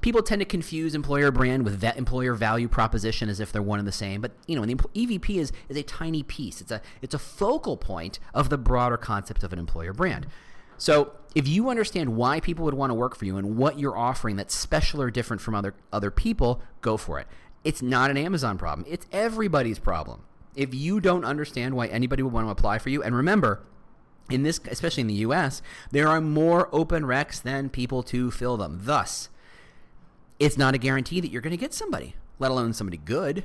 people 0.00 0.22
tend 0.22 0.40
to 0.40 0.44
confuse 0.44 0.94
employer 0.94 1.30
brand 1.30 1.64
with 1.64 1.82
employer 1.82 2.34
value 2.34 2.68
proposition 2.68 3.28
as 3.28 3.40
if 3.40 3.52
they're 3.52 3.62
one 3.62 3.78
and 3.78 3.88
the 3.88 3.92
same. 3.92 4.20
But 4.20 4.32
you 4.46 4.56
know, 4.56 4.64
the 4.64 4.74
EVP 4.74 5.36
is 5.36 5.52
is 5.68 5.76
a 5.76 5.82
tiny 5.82 6.22
piece. 6.22 6.60
It's 6.60 6.70
a 6.70 6.80
it's 7.02 7.14
a 7.14 7.18
focal 7.18 7.76
point 7.76 8.18
of 8.34 8.48
the 8.48 8.58
broader 8.58 8.96
concept 8.96 9.42
of 9.42 9.52
an 9.52 9.58
employer 9.58 9.92
brand. 9.92 10.26
So 10.76 11.12
if 11.34 11.48
you 11.48 11.68
understand 11.68 12.16
why 12.16 12.40
people 12.40 12.64
would 12.64 12.74
want 12.74 12.90
to 12.90 12.94
work 12.94 13.16
for 13.16 13.24
you 13.24 13.36
and 13.36 13.56
what 13.56 13.78
you're 13.78 13.96
offering 13.96 14.36
that's 14.36 14.54
special 14.54 15.02
or 15.02 15.10
different 15.10 15.42
from 15.42 15.54
other 15.54 15.74
other 15.92 16.10
people, 16.10 16.62
go 16.80 16.96
for 16.96 17.18
it. 17.18 17.26
It's 17.64 17.82
not 17.82 18.10
an 18.10 18.16
Amazon 18.16 18.56
problem. 18.56 18.86
It's 18.88 19.06
everybody's 19.12 19.78
problem. 19.78 20.22
If 20.54 20.74
you 20.74 21.00
don't 21.00 21.24
understand 21.24 21.74
why 21.74 21.86
anybody 21.88 22.22
would 22.22 22.32
want 22.32 22.46
to 22.46 22.50
apply 22.50 22.78
for 22.78 22.88
you, 22.88 23.02
and 23.02 23.14
remember, 23.14 23.62
in 24.30 24.42
this, 24.42 24.60
especially 24.70 25.02
in 25.02 25.06
the 25.06 25.14
U.S., 25.14 25.62
there 25.90 26.08
are 26.08 26.20
more 26.20 26.68
open 26.72 27.04
recs 27.04 27.40
than 27.42 27.68
people 27.68 28.02
to 28.04 28.30
fill 28.30 28.56
them. 28.56 28.80
Thus, 28.82 29.28
it's 30.38 30.58
not 30.58 30.74
a 30.74 30.78
guarantee 30.78 31.20
that 31.20 31.30
you're 31.30 31.42
going 31.42 31.50
to 31.50 31.56
get 31.56 31.74
somebody, 31.74 32.14
let 32.38 32.50
alone 32.50 32.72
somebody 32.72 32.98
good. 32.98 33.44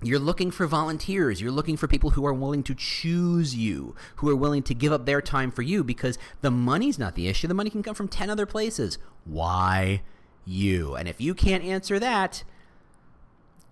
You're 0.00 0.20
looking 0.20 0.52
for 0.52 0.66
volunteers. 0.66 1.40
You're 1.40 1.50
looking 1.50 1.76
for 1.76 1.88
people 1.88 2.10
who 2.10 2.24
are 2.24 2.32
willing 2.32 2.62
to 2.64 2.74
choose 2.74 3.56
you, 3.56 3.96
who 4.16 4.28
are 4.30 4.36
willing 4.36 4.62
to 4.64 4.74
give 4.74 4.92
up 4.92 5.06
their 5.06 5.20
time 5.20 5.50
for 5.50 5.62
you 5.62 5.82
because 5.82 6.18
the 6.40 6.52
money's 6.52 7.00
not 7.00 7.16
the 7.16 7.26
issue. 7.26 7.48
The 7.48 7.54
money 7.54 7.70
can 7.70 7.82
come 7.82 7.96
from 7.96 8.06
10 8.06 8.30
other 8.30 8.46
places. 8.46 8.98
Why 9.24 10.02
you? 10.44 10.94
And 10.94 11.08
if 11.08 11.20
you 11.20 11.34
can't 11.34 11.64
answer 11.64 11.98
that, 11.98 12.44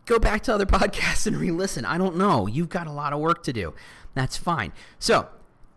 go 0.05 0.19
back 0.19 0.43
to 0.45 0.55
other 0.55 0.67
podcasts 0.67 1.29
and 1.29 1.37
re 1.37 1.53
listen. 1.53 1.85
I 1.85 1.97
don't 1.97 2.17
know. 2.17 2.49
You've 2.49 2.71
got 2.71 2.89
a 2.89 2.93
lot 2.93 3.13
of 3.13 3.21
work 3.21 3.45
to 3.45 3.53
do. 3.53 3.75
That's 4.15 4.37
fine. 4.37 4.73
So, 4.99 5.29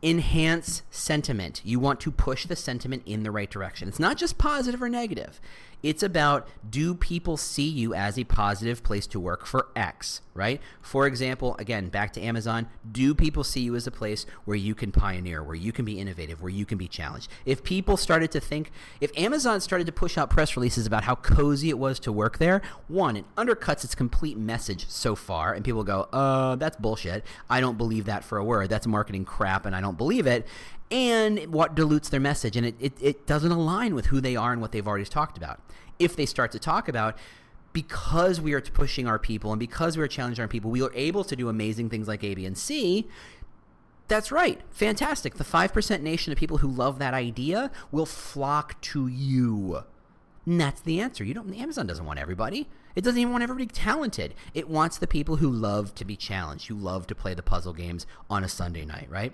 enhance 0.01 0.81
sentiment. 0.89 1.61
You 1.63 1.79
want 1.79 1.99
to 2.01 2.11
push 2.11 2.45
the 2.45 2.55
sentiment 2.55 3.03
in 3.05 3.23
the 3.23 3.31
right 3.31 3.49
direction. 3.49 3.87
It's 3.87 3.99
not 3.99 4.17
just 4.17 4.37
positive 4.37 4.81
or 4.81 4.89
negative. 4.89 5.41
It's 5.81 6.03
about 6.03 6.47
do 6.69 6.93
people 6.93 7.37
see 7.37 7.67
you 7.67 7.93
as 7.93 8.17
a 8.19 8.25
positive 8.25 8.83
place 8.83 9.07
to 9.07 9.19
work 9.19 9.45
for 9.45 9.69
X, 9.75 10.21
right? 10.33 10.61
For 10.81 11.07
example, 11.07 11.55
again, 11.57 11.87
back 11.89 12.11
to 12.13 12.21
Amazon, 12.21 12.67
do 12.91 13.15
people 13.15 13.43
see 13.43 13.61
you 13.61 13.75
as 13.75 13.87
a 13.87 13.91
place 13.91 14.25
where 14.45 14.57
you 14.57 14.75
can 14.75 14.91
pioneer, 14.91 15.41
where 15.41 15.55
you 15.55 15.71
can 15.71 15.85
be 15.85 15.99
innovative, 15.99 16.41
where 16.41 16.51
you 16.51 16.65
can 16.65 16.77
be 16.77 16.87
challenged? 16.87 17.29
If 17.45 17.63
people 17.63 17.95
started 17.95 18.31
to 18.31 18.41
think, 18.41 18.71
if 18.99 19.11
Amazon 19.17 19.61
started 19.61 19.85
to 19.87 19.93
push 19.93 20.17
out 20.17 20.29
press 20.29 20.57
releases 20.57 20.85
about 20.85 21.05
how 21.05 21.15
cozy 21.15 21.69
it 21.69 21.79
was 21.79 21.99
to 22.01 22.11
work 22.11 22.39
there, 22.39 22.61
one, 22.87 23.15
it 23.15 23.25
undercuts 23.37 23.85
its 23.85 23.95
complete 23.95 24.37
message 24.37 24.85
so 24.89 25.15
far, 25.15 25.53
and 25.53 25.63
people 25.63 25.83
go, 25.83 26.09
uh, 26.11 26.55
that's 26.57 26.75
bullshit. 26.75 27.25
I 27.49 27.61
don't 27.61 27.77
believe 27.77 28.05
that 28.05 28.23
for 28.25 28.37
a 28.37 28.43
word. 28.43 28.69
That's 28.69 28.85
marketing 28.85 29.23
crap, 29.23 29.65
and 29.65 29.75
I 29.75 29.81
don't 29.81 29.97
believe 29.97 30.27
it 30.27 30.45
and 30.91 31.53
what 31.53 31.75
dilutes 31.75 32.09
their 32.09 32.19
message. 32.19 32.55
And 32.55 32.65
it, 32.65 32.75
it, 32.79 32.93
it 32.99 33.27
doesn't 33.27 33.51
align 33.51 33.95
with 33.95 34.07
who 34.07 34.21
they 34.21 34.35
are 34.35 34.51
and 34.51 34.61
what 34.61 34.71
they've 34.71 34.87
already 34.87 35.05
talked 35.05 35.37
about. 35.37 35.59
If 35.99 36.15
they 36.15 36.25
start 36.25 36.51
to 36.53 36.59
talk 36.59 36.87
about 36.87 37.17
because 37.71 38.41
we 38.41 38.53
are 38.53 38.61
pushing 38.61 39.07
our 39.07 39.19
people 39.19 39.51
and 39.51 39.59
because 39.59 39.95
we 39.95 40.03
are 40.03 40.07
challenging 40.07 40.41
our 40.41 40.47
people 40.47 40.71
we 40.71 40.81
are 40.81 40.91
able 40.95 41.23
to 41.23 41.35
do 41.35 41.49
amazing 41.49 41.87
things 41.87 42.07
like 42.07 42.23
a 42.23 42.33
b 42.33 42.43
and 42.43 42.57
c 42.57 43.07
that's 44.09 44.31
right. 44.31 44.59
Fantastic. 44.71 45.35
The 45.35 45.43
5% 45.43 46.01
nation 46.01 46.33
of 46.33 46.37
people 46.39 46.57
who 46.57 46.67
love 46.67 46.97
that 46.97 47.13
idea 47.13 47.71
will 47.91 48.07
flock 48.07 48.81
to 48.81 49.07
you. 49.07 49.83
And 50.47 50.59
that's 50.59 50.81
the 50.81 50.99
answer. 50.99 51.23
You 51.23 51.35
don't 51.35 51.53
amazon 51.53 51.85
doesn't 51.85 52.05
want 52.05 52.19
everybody. 52.19 52.67
It 52.95 53.03
doesn't 53.03 53.19
even 53.19 53.31
want 53.31 53.43
everybody 53.43 53.67
talented. 53.67 54.33
It 54.55 54.67
wants 54.67 54.97
the 54.97 55.05
people 55.05 55.35
who 55.35 55.49
love 55.49 55.93
to 55.93 56.03
be 56.03 56.15
challenged, 56.15 56.67
who 56.67 56.75
love 56.75 57.05
to 57.07 57.15
play 57.15 57.35
the 57.35 57.43
puzzle 57.43 57.71
games 57.71 58.07
on 58.31 58.43
a 58.43 58.49
Sunday 58.49 58.83
night, 58.83 59.07
right? 59.11 59.31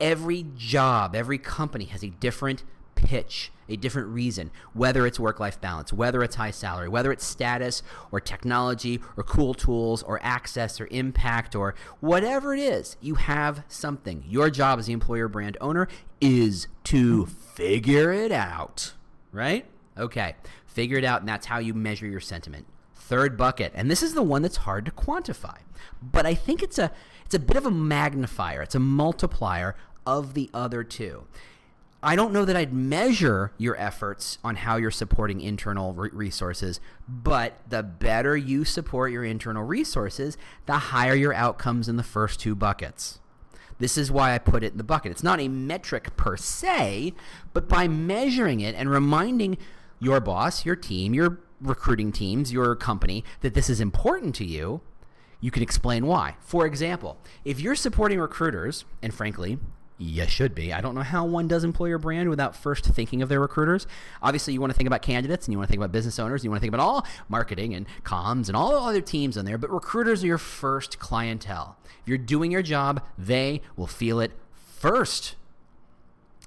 Every 0.00 0.46
job, 0.56 1.14
every 1.14 1.38
company 1.38 1.86
has 1.86 2.02
a 2.02 2.10
different 2.10 2.64
pitch, 2.94 3.52
a 3.68 3.76
different 3.76 4.08
reason, 4.08 4.50
whether 4.72 5.06
it's 5.06 5.20
work 5.20 5.38
life 5.38 5.60
balance, 5.60 5.92
whether 5.92 6.22
it's 6.22 6.36
high 6.36 6.50
salary, 6.50 6.88
whether 6.88 7.12
it's 7.12 7.24
status 7.24 7.82
or 8.10 8.20
technology 8.20 9.00
or 9.16 9.22
cool 9.22 9.54
tools 9.54 10.02
or 10.02 10.20
access 10.22 10.80
or 10.80 10.88
impact 10.90 11.54
or 11.54 11.74
whatever 12.00 12.54
it 12.54 12.60
is, 12.60 12.96
you 13.00 13.16
have 13.16 13.62
something. 13.68 14.24
Your 14.26 14.50
job 14.50 14.78
as 14.78 14.86
the 14.86 14.92
employer 14.92 15.28
brand 15.28 15.56
owner 15.60 15.88
is 16.20 16.68
to 16.84 17.26
figure 17.26 18.12
it 18.12 18.32
out, 18.32 18.94
right? 19.32 19.66
Okay, 19.98 20.36
figure 20.66 20.98
it 20.98 21.04
out, 21.04 21.20
and 21.20 21.28
that's 21.28 21.46
how 21.46 21.58
you 21.58 21.74
measure 21.74 22.06
your 22.06 22.20
sentiment. 22.20 22.66
Third 23.08 23.36
bucket, 23.36 23.70
and 23.76 23.88
this 23.88 24.02
is 24.02 24.14
the 24.14 24.22
one 24.22 24.42
that's 24.42 24.56
hard 24.56 24.84
to 24.86 24.90
quantify, 24.90 25.58
but 26.02 26.26
I 26.26 26.34
think 26.34 26.60
it's 26.60 26.76
a 26.76 26.90
it's 27.24 27.36
a 27.36 27.38
bit 27.38 27.56
of 27.56 27.64
a 27.64 27.70
magnifier, 27.70 28.62
it's 28.62 28.74
a 28.74 28.80
multiplier 28.80 29.76
of 30.04 30.34
the 30.34 30.50
other 30.52 30.82
two. 30.82 31.24
I 32.02 32.16
don't 32.16 32.32
know 32.32 32.44
that 32.44 32.56
I'd 32.56 32.72
measure 32.72 33.52
your 33.58 33.76
efforts 33.76 34.38
on 34.42 34.56
how 34.56 34.74
you're 34.74 34.90
supporting 34.90 35.40
internal 35.40 35.94
re- 35.94 36.10
resources, 36.12 36.80
but 37.08 37.60
the 37.68 37.84
better 37.84 38.36
you 38.36 38.64
support 38.64 39.12
your 39.12 39.24
internal 39.24 39.62
resources, 39.62 40.36
the 40.66 40.74
higher 40.74 41.14
your 41.14 41.32
outcomes 41.32 41.88
in 41.88 41.96
the 41.96 42.02
first 42.02 42.40
two 42.40 42.56
buckets. 42.56 43.20
This 43.78 43.96
is 43.96 44.10
why 44.10 44.34
I 44.34 44.38
put 44.38 44.64
it 44.64 44.72
in 44.72 44.78
the 44.78 44.84
bucket. 44.84 45.12
It's 45.12 45.22
not 45.22 45.38
a 45.38 45.46
metric 45.46 46.16
per 46.16 46.36
se, 46.36 47.14
but 47.52 47.68
by 47.68 47.86
measuring 47.86 48.58
it 48.58 48.74
and 48.74 48.90
reminding 48.90 49.58
your 50.00 50.20
boss, 50.20 50.66
your 50.66 50.76
team, 50.76 51.14
your 51.14 51.38
recruiting 51.60 52.12
teams, 52.12 52.52
your 52.52 52.74
company 52.76 53.24
that 53.40 53.54
this 53.54 53.70
is 53.70 53.80
important 53.80 54.34
to 54.36 54.44
you, 54.44 54.80
you 55.40 55.50
can 55.50 55.62
explain 55.62 56.06
why. 56.06 56.36
For 56.40 56.66
example, 56.66 57.18
if 57.44 57.60
you're 57.60 57.74
supporting 57.74 58.18
recruiters, 58.18 58.84
and 59.02 59.12
frankly, 59.12 59.58
you 59.98 60.26
should 60.26 60.54
be. 60.54 60.72
I 60.72 60.80
don't 60.80 60.94
know 60.94 61.02
how 61.02 61.24
one 61.24 61.48
does 61.48 61.64
employer 61.64 61.98
brand 61.98 62.28
without 62.28 62.54
first 62.54 62.84
thinking 62.84 63.22
of 63.22 63.28
their 63.28 63.40
recruiters. 63.40 63.86
Obviously, 64.22 64.52
you 64.52 64.60
want 64.60 64.72
to 64.72 64.76
think 64.76 64.86
about 64.86 65.00
candidates 65.00 65.46
and 65.46 65.52
you 65.52 65.58
want 65.58 65.68
to 65.68 65.72
think 65.72 65.80
about 65.80 65.92
business 65.92 66.18
owners. 66.18 66.40
And 66.40 66.44
you 66.44 66.50
want 66.50 66.60
to 66.60 66.64
think 66.64 66.74
about 66.74 66.84
all 66.84 67.06
marketing 67.28 67.74
and 67.74 67.86
comms 68.04 68.48
and 68.48 68.56
all 68.56 68.72
the 68.72 68.78
other 68.78 69.00
teams 69.00 69.36
in 69.38 69.46
there. 69.46 69.56
But 69.56 69.70
recruiters 69.70 70.22
are 70.22 70.26
your 70.26 70.38
first 70.38 70.98
clientele. 70.98 71.78
If 72.02 72.08
you're 72.08 72.18
doing 72.18 72.50
your 72.50 72.62
job, 72.62 73.02
they 73.16 73.62
will 73.74 73.86
feel 73.86 74.20
it 74.20 74.32
first. 74.54 75.34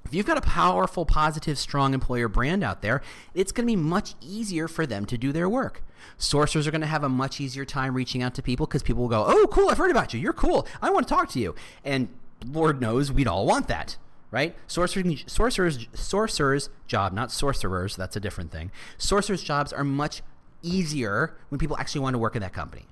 If 0.09 0.15
you've 0.15 0.25
got 0.25 0.39
a 0.39 0.41
powerful, 0.41 1.05
positive, 1.05 1.59
strong 1.59 1.93
employer 1.93 2.27
brand 2.27 2.63
out 2.63 2.81
there, 2.81 3.03
it's 3.35 3.51
going 3.51 3.67
to 3.67 3.71
be 3.71 3.75
much 3.75 4.15
easier 4.19 4.67
for 4.67 4.87
them 4.87 5.05
to 5.05 5.19
do 5.19 5.31
their 5.31 5.47
work. 5.47 5.83
Sourcers 6.17 6.65
are 6.65 6.71
going 6.71 6.81
to 6.81 6.87
have 6.87 7.03
a 7.03 7.09
much 7.09 7.39
easier 7.39 7.63
time 7.63 7.93
reaching 7.93 8.23
out 8.23 8.33
to 8.33 8.41
people 8.41 8.65
because 8.65 8.81
people 8.81 9.03
will 9.03 9.09
go, 9.09 9.23
Oh, 9.27 9.45
cool, 9.51 9.69
I've 9.69 9.77
heard 9.77 9.91
about 9.91 10.11
you. 10.11 10.19
You're 10.19 10.33
cool. 10.33 10.65
I 10.81 10.89
want 10.89 11.07
to 11.07 11.13
talk 11.13 11.29
to 11.29 11.39
you. 11.39 11.53
And 11.85 12.07
Lord 12.43 12.81
knows 12.81 13.11
we'd 13.11 13.27
all 13.27 13.45
want 13.45 13.67
that, 13.67 13.97
right? 14.31 14.55
Sorcerers, 14.65 15.25
sorcerers, 15.27 15.87
sorcerers' 15.93 16.71
job, 16.87 17.13
not 17.13 17.31
sorcerers. 17.31 17.95
That's 17.95 18.15
a 18.15 18.19
different 18.19 18.51
thing. 18.51 18.71
Sorcerers' 18.97 19.43
jobs 19.43 19.71
are 19.71 19.83
much 19.83 20.23
easier 20.63 21.37
when 21.49 21.59
people 21.59 21.77
actually 21.77 22.01
want 22.01 22.15
to 22.15 22.17
work 22.17 22.35
in 22.35 22.41
that 22.41 22.53
company, 22.53 22.87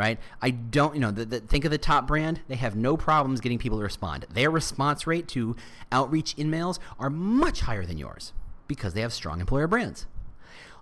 right? 0.00 0.18
I 0.40 0.48
don't, 0.48 0.94
you 0.94 1.00
know, 1.00 1.10
the, 1.10 1.26
the, 1.26 1.40
think 1.40 1.66
of 1.66 1.70
the 1.70 1.76
top 1.76 2.06
brand. 2.06 2.40
They 2.48 2.56
have 2.56 2.74
no 2.74 2.96
problems 2.96 3.42
getting 3.42 3.58
people 3.58 3.76
to 3.76 3.84
respond. 3.84 4.24
Their 4.30 4.50
response 4.50 5.06
rate 5.06 5.28
to 5.28 5.54
outreach 5.92 6.34
InMails 6.36 6.78
are 6.98 7.10
much 7.10 7.60
higher 7.60 7.84
than 7.84 7.98
yours 7.98 8.32
because 8.66 8.94
they 8.94 9.02
have 9.02 9.12
strong 9.12 9.40
employer 9.40 9.66
brands. 9.66 10.06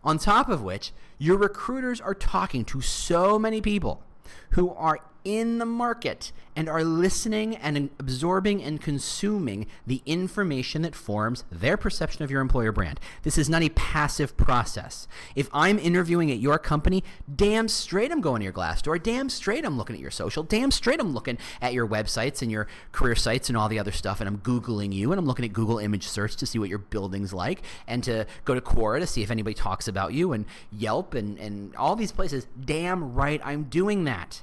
On 0.05 0.19
top 0.19 0.49
of 0.49 0.63
which, 0.63 0.93
your 1.19 1.37
recruiters 1.37 2.01
are 2.01 2.15
talking 2.15 2.65
to 2.67 2.81
so 2.81 3.41
many 3.41 3.61
people 3.61 4.05
who 4.51 4.71
are 4.71 5.01
in 5.29 5.59
the 5.59 5.67
market 5.67 6.33
and 6.57 6.71
are 6.71 6.83
listening 6.83 7.55
and 7.57 7.91
absorbing 7.99 8.63
and 8.63 8.81
consuming 8.81 9.67
the 9.87 10.01
information 10.07 10.81
that 10.81 10.95
forms 10.95 11.45
their 11.53 11.77
perception 11.77 12.25
of 12.25 12.31
your 12.31 12.41
employer 12.41 12.73
brand. 12.73 12.99
This 13.25 13.37
is 13.37 13.51
not 13.51 13.63
a 13.63 13.69
passive 13.69 14.39
process. 14.39 15.07
If 15.37 15.51
I'm 15.53 15.79
interviewing 15.79 16.31
at 16.31 16.39
your 16.39 16.59
company, 16.59 17.05
damn 17.33 17.69
straight 17.69 18.11
I'm 18.11 18.23
going 18.23 18.41
to 18.41 18.45
your 18.45 18.55
Glassdoor, 18.55 19.03
damn 19.03 19.29
straight 19.29 19.67
I'm 19.67 19.77
looking 19.77 19.97
at 19.97 20.01
your 20.01 20.11
social, 20.11 20.43
damn 20.43 20.71
straight 20.71 20.99
I'm 20.99 21.13
looking 21.13 21.37
at 21.61 21.75
your 21.75 21.87
websites 21.87 22.41
and 22.41 22.51
your 22.51 22.67
career 22.93 23.15
sites 23.15 23.51
and 23.51 23.59
all 23.59 23.69
the 23.69 23.79
other 23.79 23.93
stuff, 23.93 24.21
and 24.21 24.29
I'm 24.29 24.39
Googling 24.39 24.95
you 24.95 25.13
and 25.13 25.19
I'm 25.19 25.27
looking 25.27 25.45
at 25.45 25.53
Google 25.53 25.79
image 25.79 26.09
search 26.09 26.37
to 26.37 26.47
see 26.47 26.59
what 26.59 26.71
your 26.71 26.79
building's 26.79 27.35
like 27.35 27.61
and 27.87 28.03
to 28.05 28.27
go 28.47 28.55
to 28.55 28.63
Quora 28.63 29.01
to 29.01 29.07
see 29.07 29.23
if 29.23 29.31
anybody 29.31 29.53
talks 29.53 29.89
about 29.89 30.15
you 30.15 30.33
and 30.33 30.47
Yelp 30.73 31.13
and, 31.13 31.39
and 31.39 31.77
all 31.77 31.97
these 31.97 32.13
places. 32.13 32.47
Damn 32.59 33.13
right 33.13 33.43
I'm 33.45 33.65
doing 33.65 34.05
that 34.05 34.43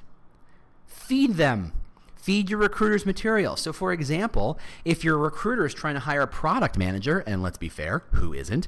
feed 1.05 1.35
them. 1.35 1.71
Feed 2.15 2.49
your 2.49 2.59
recruiters 2.59 3.05
material. 3.05 3.55
So, 3.55 3.71
for 3.71 3.93
example, 3.93 4.57
if 4.83 5.03
your 5.03 5.17
recruiter 5.17 5.65
is 5.65 5.73
trying 5.73 5.93
to 5.93 5.99
hire 5.99 6.23
a 6.23 6.27
product 6.27 6.77
manager, 6.77 7.19
and 7.27 7.43
let's 7.43 7.57
be 7.57 7.69
fair, 7.69 8.03
who 8.13 8.33
isn't, 8.33 8.67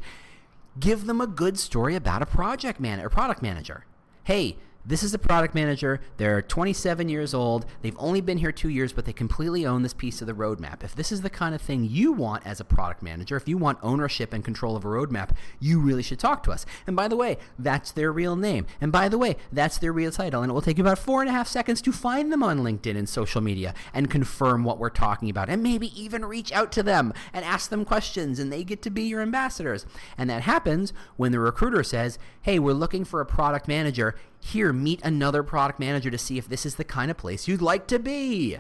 give 0.80 1.06
them 1.06 1.20
a 1.20 1.28
good 1.28 1.58
story 1.58 1.96
about 1.96 2.22
a 2.22 2.28
project 2.28 2.80
man 2.80 3.00
or 3.00 3.10
product 3.10 3.42
manager. 3.42 3.86
Hey, 4.26 4.58
this 4.88 5.04
is 5.04 5.14
a 5.14 5.20
product 5.20 5.54
manager. 5.54 6.00
They're 6.16 6.42
27 6.42 7.10
years 7.10 7.34
old. 7.34 7.66
They've 7.82 7.96
only 8.00 8.22
been 8.22 8.38
here 8.38 8.54
two 8.54 8.70
years, 8.70 8.94
but 8.94 9.04
they 9.04 9.12
completely 9.12 9.66
own 9.66 9.84
this 9.84 9.94
piece 9.94 10.22
of 10.22 10.28
the 10.28 10.34
roadmap. 10.34 10.82
If 10.82 10.96
this 10.96 11.12
is 11.12 11.22
the 11.22 11.30
kind 11.30 11.54
of 11.54 11.62
thing 11.62 11.84
you 11.84 12.14
want 12.14 12.48
as 12.48 12.62
a 12.62 12.66
product 12.66 13.04
manager, 13.04 13.36
if 13.36 13.50
you 13.50 13.58
want 13.58 13.80
ownership 13.84 14.32
and 14.32 14.46
control 14.46 14.78
of 14.78 14.86
a 14.86 14.88
roadmap, 14.88 15.32
you 15.60 15.82
really 15.82 16.04
should 16.04 16.20
talk 16.20 16.42
to 16.44 16.52
us. 16.52 16.66
And 16.88 16.96
by 16.96 17.10
the 17.10 17.18
way, 17.18 17.38
that's 17.60 17.92
their 17.92 18.14
real 18.14 18.38
name. 18.38 18.66
And 18.80 18.92
by 18.92 19.10
the 19.10 19.18
way, 19.18 19.36
that's 19.52 19.78
their 19.78 19.92
real 19.92 20.12
title. 20.12 20.42
And 20.42 20.50
it 20.50 20.54
will 20.54 20.62
take 20.62 20.78
you 20.78 20.84
about 20.86 21.00
four 21.00 21.20
and 21.20 21.30
a 21.30 21.34
half 21.34 21.50
seconds 21.50 21.82
to 21.82 21.92
find 21.92 22.32
them 22.32 22.42
on 22.42 22.60
LinkedIn 22.60 22.98
and 22.98 23.10
social 23.10 23.42
media 23.42 23.74
and 23.94 24.10
confirm 24.10 24.64
what 24.64 24.80
we're 24.80 24.90
talking 24.90 25.30
about. 25.30 25.50
And 25.50 25.62
maybe 25.62 25.88
even 26.02 26.24
reach 26.24 26.54
out 26.54 26.72
to 26.74 26.84
them 26.84 27.14
and 27.34 27.44
ask 27.44 27.70
them 27.70 27.84
questions, 27.84 28.40
and 28.40 28.54
they 28.54 28.64
get 28.64 28.82
to 28.84 28.90
be 28.90 29.04
your 29.04 29.22
ambassadors. 29.22 29.86
And 30.18 30.30
that 30.30 30.44
happens 30.44 30.94
when 31.18 31.34
the 31.34 31.40
recruiter 31.40 31.84
says, 31.84 32.18
Hey, 32.42 32.58
we're 32.60 32.72
looking 32.72 33.04
for 33.04 33.20
a 33.20 33.26
product 33.26 33.68
manager 33.68 34.16
here, 34.40 34.72
meet 34.72 35.02
another 35.04 35.44
product 35.44 35.80
manager 35.80 36.10
to 36.10 36.18
see 36.18 36.38
if 36.38 36.48
this 36.48 36.66
is 36.66 36.76
the 36.76 36.84
kind 36.84 37.12
of 37.12 37.18
place 37.18 37.48
you'd 37.48 37.62
like 37.62 37.88
to 37.88 38.00
be. 38.00 38.58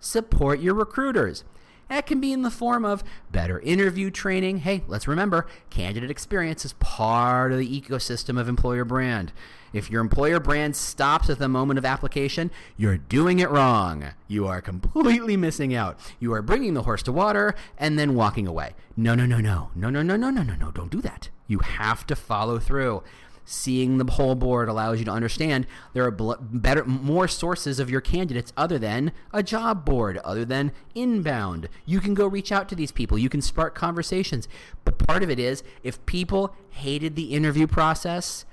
Support 0.00 0.60
your 0.60 0.74
recruiters. 0.74 1.44
That 1.88 2.06
can 2.06 2.20
be 2.20 2.32
in 2.32 2.42
the 2.42 2.50
form 2.50 2.84
of 2.84 3.04
better 3.30 3.60
interview 3.60 4.10
training. 4.10 4.58
Hey, 4.58 4.82
let's 4.86 5.06
remember, 5.06 5.46
candidate 5.70 6.10
experience 6.10 6.64
is 6.64 6.72
part 6.74 7.52
of 7.52 7.58
the 7.58 7.80
ecosystem 7.80 8.40
of 8.40 8.48
employer 8.48 8.84
brand. 8.84 9.32
If 9.72 9.90
your 9.90 10.00
employer 10.00 10.40
brand 10.40 10.76
stops 10.76 11.28
at 11.28 11.38
the 11.38 11.48
moment 11.48 11.78
of 11.78 11.84
application, 11.84 12.50
you're 12.76 12.96
doing 12.96 13.40
it 13.40 13.50
wrong. 13.50 14.06
You 14.28 14.46
are 14.46 14.60
completely 14.60 15.36
missing 15.36 15.74
out. 15.74 15.98
You 16.20 16.32
are 16.32 16.42
bringing 16.42 16.74
the 16.74 16.82
horse 16.82 17.02
to 17.04 17.12
water 17.12 17.54
and 17.76 17.98
then 17.98 18.14
walking 18.14 18.46
away. 18.46 18.74
No, 18.96 19.14
no, 19.14 19.26
no, 19.26 19.38
no. 19.38 19.70
No, 19.74 19.90
no, 19.90 20.02
no, 20.02 20.16
no, 20.16 20.30
no, 20.30 20.42
no, 20.42 20.54
no. 20.54 20.70
Don't 20.70 20.92
do 20.92 21.00
that. 21.02 21.28
You 21.46 21.58
have 21.58 22.06
to 22.06 22.16
follow 22.16 22.58
through 22.58 23.02
Seeing 23.44 23.98
the 23.98 24.10
whole 24.12 24.34
board 24.34 24.68
allows 24.68 24.98
you 24.98 25.04
to 25.04 25.10
understand 25.10 25.66
there 25.92 26.04
are 26.04 26.10
better, 26.10 26.84
more 26.84 27.28
sources 27.28 27.78
of 27.78 27.90
your 27.90 28.00
candidates 28.00 28.52
other 28.56 28.78
than 28.78 29.12
a 29.32 29.42
job 29.42 29.84
board, 29.84 30.16
other 30.18 30.44
than 30.44 30.72
inbound. 30.94 31.68
You 31.84 32.00
can 32.00 32.14
go 32.14 32.26
reach 32.26 32.50
out 32.50 32.68
to 32.70 32.74
these 32.74 32.92
people. 32.92 33.18
You 33.18 33.28
can 33.28 33.42
spark 33.42 33.74
conversations. 33.74 34.48
But 34.84 34.98
part 34.98 35.22
of 35.22 35.30
it 35.30 35.38
is 35.38 35.62
if 35.82 36.04
people 36.06 36.54
hated 36.70 37.16
the 37.16 37.34
interview 37.34 37.66
process, 37.66 38.46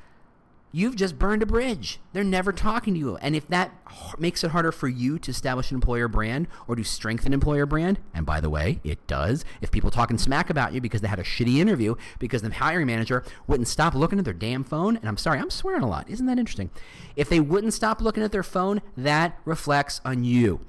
you've 0.71 0.95
just 0.95 1.19
burned 1.19 1.43
a 1.43 1.45
bridge. 1.45 1.99
They're 2.13 2.23
never 2.23 2.51
talking 2.51 2.93
to 2.93 2.99
you. 2.99 3.17
And 3.17 3.35
if 3.35 3.47
that 3.47 3.71
makes 4.17 4.43
it 4.43 4.51
harder 4.51 4.71
for 4.71 4.87
you 4.87 5.19
to 5.19 5.31
establish 5.31 5.71
an 5.71 5.75
employer 5.75 6.07
brand 6.07 6.47
or 6.67 6.75
to 6.75 6.83
strengthen 6.83 7.33
employer 7.33 7.65
brand, 7.65 7.99
and 8.13 8.25
by 8.25 8.39
the 8.39 8.49
way, 8.49 8.79
it 8.83 9.05
does, 9.07 9.43
if 9.61 9.71
people 9.71 9.91
talking 9.91 10.17
smack 10.17 10.49
about 10.49 10.73
you 10.73 10.81
because 10.81 11.01
they 11.01 11.07
had 11.07 11.19
a 11.19 11.23
shitty 11.23 11.57
interview 11.57 11.95
because 12.19 12.41
the 12.41 12.51
hiring 12.51 12.87
manager 12.87 13.23
wouldn't 13.47 13.67
stop 13.67 13.93
looking 13.93 14.19
at 14.19 14.25
their 14.25 14.33
damn 14.33 14.63
phone, 14.63 14.97
and 14.97 15.07
I'm 15.07 15.17
sorry, 15.17 15.39
I'm 15.39 15.49
swearing 15.49 15.83
a 15.83 15.89
lot. 15.89 16.09
Isn't 16.09 16.25
that 16.27 16.39
interesting? 16.39 16.69
If 17.15 17.29
they 17.29 17.39
wouldn't 17.39 17.73
stop 17.73 18.01
looking 18.01 18.23
at 18.23 18.31
their 18.31 18.43
phone, 18.43 18.81
that 18.97 19.37
reflects 19.45 20.01
on 20.05 20.23
you 20.23 20.61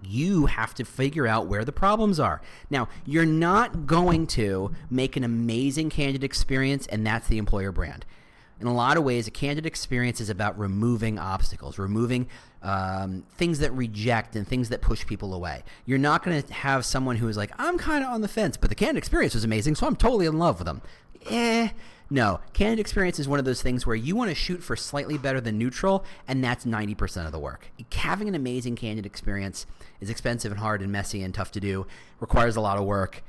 you 0.00 0.46
have 0.46 0.74
to 0.74 0.84
figure 0.84 1.26
out 1.26 1.48
where 1.48 1.64
the 1.64 1.72
problems 1.72 2.20
are. 2.20 2.40
Now, 2.70 2.88
you're 3.04 3.26
not 3.26 3.84
going 3.84 4.28
to 4.28 4.70
make 4.88 5.16
an 5.16 5.24
amazing 5.24 5.90
candidate 5.90 6.22
experience, 6.22 6.86
and 6.86 7.04
that's 7.04 7.26
the 7.26 7.36
employer 7.38 7.72
brand 7.72 8.04
in 8.60 8.66
a 8.66 8.74
lot 8.74 8.96
of 8.96 9.04
ways, 9.04 9.26
a 9.26 9.30
candid 9.30 9.66
experience 9.66 10.20
is 10.20 10.30
about 10.30 10.58
removing 10.58 11.18
obstacles, 11.18 11.78
removing 11.78 12.28
um, 12.62 13.24
things 13.36 13.60
that 13.60 13.72
reject 13.72 14.34
and 14.34 14.46
things 14.46 14.68
that 14.70 14.80
push 14.80 15.06
people 15.06 15.32
away. 15.32 15.62
You're 15.86 15.98
not 15.98 16.24
going 16.24 16.42
to 16.42 16.52
have 16.52 16.84
someone 16.84 17.16
who 17.16 17.28
is 17.28 17.36
like, 17.36 17.52
I'm 17.58 17.78
kind 17.78 18.02
of 18.02 18.10
on 18.10 18.20
the 18.20 18.28
fence, 18.28 18.56
but 18.56 18.68
the 18.68 18.74
candid 18.74 18.96
experience 18.96 19.34
was 19.34 19.44
amazing, 19.44 19.76
so 19.76 19.86
I'm 19.86 19.96
totally 19.96 20.26
in 20.26 20.38
love 20.38 20.58
with 20.58 20.66
them. 20.66 20.82
Eh. 21.30 21.68
No, 22.10 22.40
candid 22.54 22.80
experience 22.80 23.18
is 23.18 23.28
one 23.28 23.38
of 23.38 23.44
those 23.44 23.60
things 23.60 23.86
where 23.86 23.94
you 23.94 24.16
want 24.16 24.30
to 24.30 24.34
shoot 24.34 24.62
for 24.62 24.76
slightly 24.76 25.18
better 25.18 25.42
than 25.42 25.58
neutral, 25.58 26.04
and 26.26 26.42
that's 26.42 26.64
90% 26.64 27.26
of 27.26 27.32
the 27.32 27.38
work. 27.38 27.70
Having 27.92 28.28
an 28.28 28.34
amazing 28.34 28.76
candid 28.76 29.04
experience 29.04 29.66
is 30.00 30.08
expensive 30.08 30.50
and 30.50 30.60
hard 30.60 30.80
and 30.80 30.90
messy 30.90 31.22
and 31.22 31.34
tough 31.34 31.52
to 31.52 31.60
do, 31.60 31.86
requires 32.18 32.56
a 32.56 32.62
lot 32.62 32.78
of 32.78 32.84
work. 32.84 33.22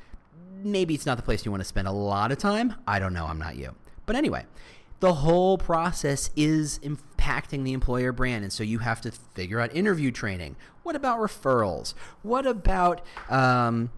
Maybe 0.63 0.93
it's 0.93 1.05
not 1.05 1.17
the 1.17 1.23
place 1.23 1.45
you 1.45 1.51
want 1.51 1.61
to 1.61 1.67
spend 1.67 1.89
a 1.89 1.91
lot 1.91 2.31
of 2.31 2.37
time. 2.37 2.75
I 2.87 2.99
don't 2.99 3.13
know. 3.13 3.25
I'm 3.25 3.37
not 3.37 3.57
you. 3.57 3.75
But 4.05 4.15
anyway, 4.15 4.45
the 4.99 5.15
whole 5.15 5.57
process 5.57 6.29
is 6.35 6.79
impacting 6.79 7.63
the 7.63 7.73
employer 7.73 8.11
brand. 8.11 8.43
And 8.43 8.51
so 8.51 8.63
you 8.63 8.79
have 8.79 9.01
to 9.01 9.11
figure 9.11 9.59
out 9.59 9.73
interview 9.75 10.11
training. 10.11 10.55
What 10.83 10.95
about 10.95 11.19
referrals? 11.19 11.93
What 12.21 12.45
about 12.45 13.01
um, 13.29 13.91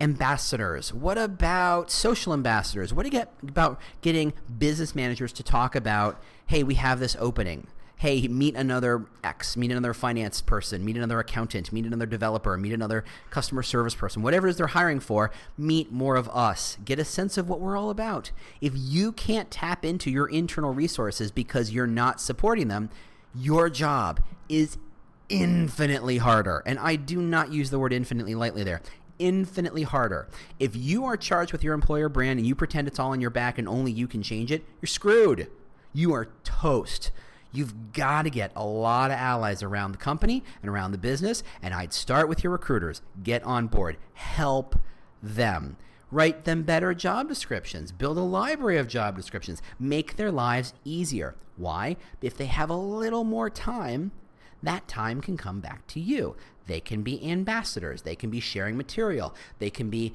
ambassadors? 0.00 0.92
What 0.92 1.18
about 1.18 1.90
social 1.90 2.32
ambassadors? 2.32 2.92
What 2.92 3.02
do 3.02 3.08
you 3.08 3.12
get 3.12 3.32
about 3.42 3.80
getting 4.00 4.32
business 4.58 4.94
managers 4.94 5.32
to 5.34 5.42
talk 5.42 5.74
about, 5.74 6.22
hey, 6.46 6.62
we 6.62 6.74
have 6.74 7.00
this 7.00 7.16
opening? 7.18 7.66
Hey, 8.04 8.28
meet 8.28 8.54
another 8.54 9.06
X, 9.24 9.56
meet 9.56 9.70
another 9.70 9.94
finance 9.94 10.42
person, 10.42 10.84
meet 10.84 10.94
another 10.94 11.18
accountant, 11.20 11.72
meet 11.72 11.86
another 11.86 12.04
developer, 12.04 12.54
meet 12.58 12.74
another 12.74 13.02
customer 13.30 13.62
service 13.62 13.94
person, 13.94 14.20
whatever 14.20 14.46
it 14.46 14.50
is 14.50 14.56
they're 14.58 14.66
hiring 14.66 15.00
for, 15.00 15.30
meet 15.56 15.90
more 15.90 16.14
of 16.14 16.28
us. 16.28 16.76
Get 16.84 16.98
a 16.98 17.04
sense 17.06 17.38
of 17.38 17.48
what 17.48 17.60
we're 17.60 17.78
all 17.78 17.88
about. 17.88 18.30
If 18.60 18.74
you 18.76 19.10
can't 19.10 19.50
tap 19.50 19.86
into 19.86 20.10
your 20.10 20.28
internal 20.28 20.74
resources 20.74 21.30
because 21.30 21.70
you're 21.70 21.86
not 21.86 22.20
supporting 22.20 22.68
them, 22.68 22.90
your 23.34 23.70
job 23.70 24.22
is 24.50 24.76
infinitely 25.30 26.18
harder. 26.18 26.62
And 26.66 26.78
I 26.78 26.96
do 26.96 27.22
not 27.22 27.54
use 27.54 27.70
the 27.70 27.78
word 27.78 27.94
infinitely 27.94 28.34
lightly 28.34 28.64
there 28.64 28.82
infinitely 29.18 29.84
harder. 29.84 30.28
If 30.58 30.74
you 30.74 31.04
are 31.04 31.16
charged 31.16 31.52
with 31.52 31.62
your 31.62 31.72
employer 31.72 32.10
brand 32.10 32.38
and 32.38 32.46
you 32.46 32.54
pretend 32.56 32.86
it's 32.88 32.98
all 32.98 33.12
on 33.12 33.20
your 33.20 33.30
back 33.30 33.58
and 33.58 33.66
only 33.68 33.92
you 33.92 34.08
can 34.08 34.24
change 34.24 34.50
it, 34.50 34.64
you're 34.82 34.88
screwed. 34.88 35.48
You 35.94 36.12
are 36.12 36.30
toast. 36.42 37.12
You've 37.54 37.92
got 37.92 38.22
to 38.22 38.30
get 38.30 38.50
a 38.56 38.64
lot 38.64 39.12
of 39.12 39.16
allies 39.16 39.62
around 39.62 39.92
the 39.92 39.98
company 39.98 40.42
and 40.60 40.68
around 40.68 40.90
the 40.90 40.98
business. 40.98 41.44
And 41.62 41.72
I'd 41.72 41.92
start 41.92 42.28
with 42.28 42.42
your 42.42 42.52
recruiters. 42.52 43.00
Get 43.22 43.44
on 43.44 43.68
board. 43.68 43.96
Help 44.14 44.76
them. 45.22 45.76
Write 46.10 46.44
them 46.44 46.64
better 46.64 46.92
job 46.94 47.28
descriptions. 47.28 47.92
Build 47.92 48.18
a 48.18 48.22
library 48.22 48.76
of 48.76 48.88
job 48.88 49.16
descriptions. 49.16 49.62
Make 49.78 50.16
their 50.16 50.32
lives 50.32 50.74
easier. 50.84 51.36
Why? 51.56 51.96
If 52.20 52.36
they 52.36 52.46
have 52.46 52.70
a 52.70 52.76
little 52.76 53.24
more 53.24 53.50
time, 53.50 54.10
that 54.62 54.88
time 54.88 55.20
can 55.20 55.36
come 55.36 55.60
back 55.60 55.86
to 55.88 56.00
you. 56.00 56.36
They 56.66 56.80
can 56.80 57.02
be 57.02 57.24
ambassadors. 57.30 58.02
They 58.02 58.16
can 58.16 58.30
be 58.30 58.40
sharing 58.40 58.76
material. 58.76 59.34
They 59.58 59.70
can 59.70 59.90
be 59.90 60.12